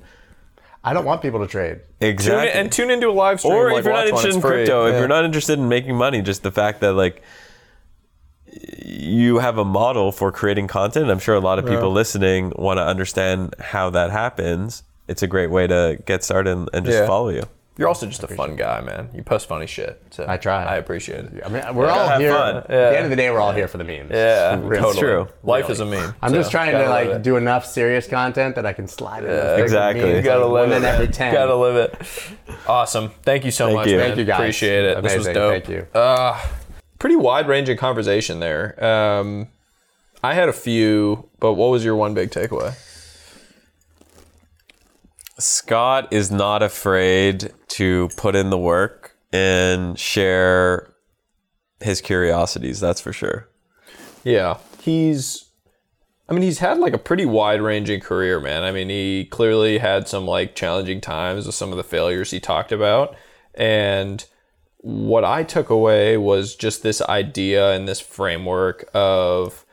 [0.83, 1.81] I don't want people to trade.
[2.01, 2.51] Tune Exactly.
[2.51, 3.53] in, and tune into a live stream.
[3.55, 4.51] or like, if you're not interested in free.
[4.51, 7.23] crypto, if you're not interested in making money, just the fact that like
[8.85, 11.11] you have a model for creating content.
[11.11, 14.83] I'm sure a lot of people listening want to understand how that happens.
[15.09, 17.07] It's a great way to get started and, and just Yeah.
[17.07, 17.43] follow you.
[17.79, 19.09] You're also just a fun guy, man.
[19.15, 20.03] You post funny shit.
[20.11, 20.65] So I try.
[20.65, 21.43] I appreciate it.
[21.47, 22.33] I mean, we're all have here.
[22.35, 22.57] fun.
[22.59, 24.11] At the end of the day, we're all here for the memes.
[24.11, 24.83] Yeah, Really.
[24.83, 24.99] totally.
[25.01, 25.29] true.
[25.45, 26.15] Life is a meme.
[26.21, 27.23] I'm just trying gotta to like it.
[27.23, 29.31] do enough serious content that I can slide it.
[29.59, 30.15] in Exactly.
[30.15, 30.79] You gotta live one it.
[30.79, 31.13] in every man.
[31.13, 31.33] ten.
[31.33, 31.95] Gotta live it.
[32.67, 33.13] Awesome.
[33.23, 33.97] Thank you so Thank much, you.
[33.97, 34.07] man.
[34.09, 34.41] Thank you, guys.
[34.41, 35.03] Appreciate it.
[35.03, 35.53] This was dope.
[35.65, 35.87] Thank you.
[35.95, 36.39] Uh,
[37.01, 38.83] pretty wide ranging conversation there.
[38.83, 39.49] Um,
[40.23, 42.77] I had a few, but what was your one big takeaway?
[45.39, 50.95] Scott is not afraid to put in the work and share
[51.81, 52.79] his curiosities.
[52.79, 53.49] That's for sure.
[54.23, 55.47] Yeah, he's.
[56.29, 58.63] I mean, he's had like a pretty wide ranging career, man.
[58.63, 62.39] I mean, he clearly had some like challenging times with some of the failures he
[62.39, 63.17] talked about.
[63.55, 64.25] And
[64.83, 69.65] what I took away was just this idea and this framework of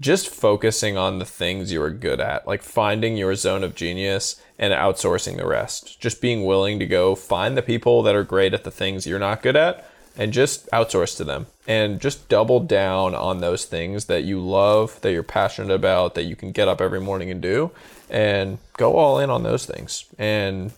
[0.00, 4.40] just focusing on the things you are good at, like finding your zone of genius
[4.58, 6.00] and outsourcing the rest.
[6.00, 9.18] Just being willing to go find the people that are great at the things you're
[9.18, 9.86] not good at
[10.16, 15.00] and just outsource to them and just double down on those things that you love,
[15.02, 17.70] that you're passionate about, that you can get up every morning and do
[18.08, 20.06] and go all in on those things.
[20.18, 20.72] And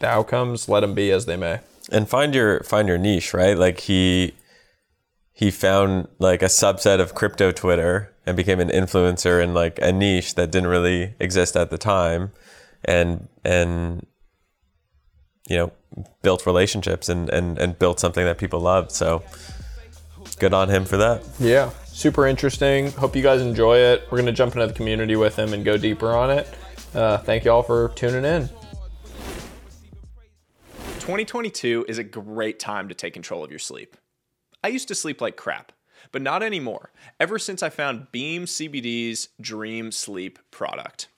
[0.00, 1.60] the outcomes, let them be as they may.
[1.90, 4.34] And find your find your niche right like he
[5.32, 9.92] he found like a subset of crypto twitter and became an influencer in like a
[9.92, 12.32] niche that didn't really exist at the time
[12.84, 14.06] and and
[15.48, 15.72] you know
[16.22, 19.22] built relationships and and, and built something that people loved so
[20.38, 22.90] good on him for that Yeah, super interesting.
[22.92, 24.06] Hope you guys enjoy it.
[24.10, 26.46] We're to jump into the community with him and go deeper on it.
[26.94, 28.50] Uh, thank you all for tuning in.
[31.00, 33.96] 2022 is a great time to take control of your sleep.
[34.64, 35.72] I used to sleep like crap,
[36.10, 36.90] but not anymore,
[37.20, 41.08] ever since I found Beam CBD's Dream Sleep product.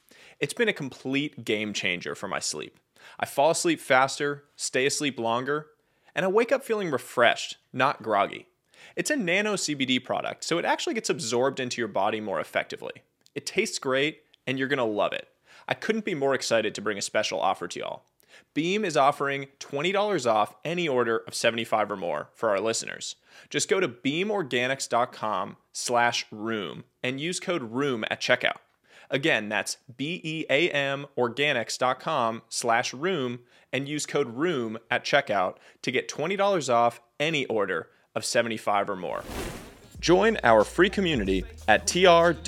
[0.40, 2.78] It's been a complete game changer for my sleep.
[3.18, 5.68] I fall asleep faster, stay asleep longer,
[6.14, 8.46] and I wake up feeling refreshed, not groggy.
[8.94, 13.02] It's a nano CBD product, so it actually gets absorbed into your body more effectively.
[13.34, 15.28] It tastes great, and you're gonna love it.
[15.66, 18.02] I couldn't be more excited to bring a special offer to y'all.
[18.54, 23.16] Beam is offering $20 off any order of 75 or more for our listeners.
[23.50, 28.58] Just go to beamorganics.com slash room and use code ROOM at checkout.
[29.10, 33.40] Again, that's B-E-A-M organics.com slash room
[33.72, 38.96] and use code ROOM at checkout to get $20 off any order of 75 or
[38.96, 39.24] more.
[40.00, 42.40] Join our free community at trwih.com.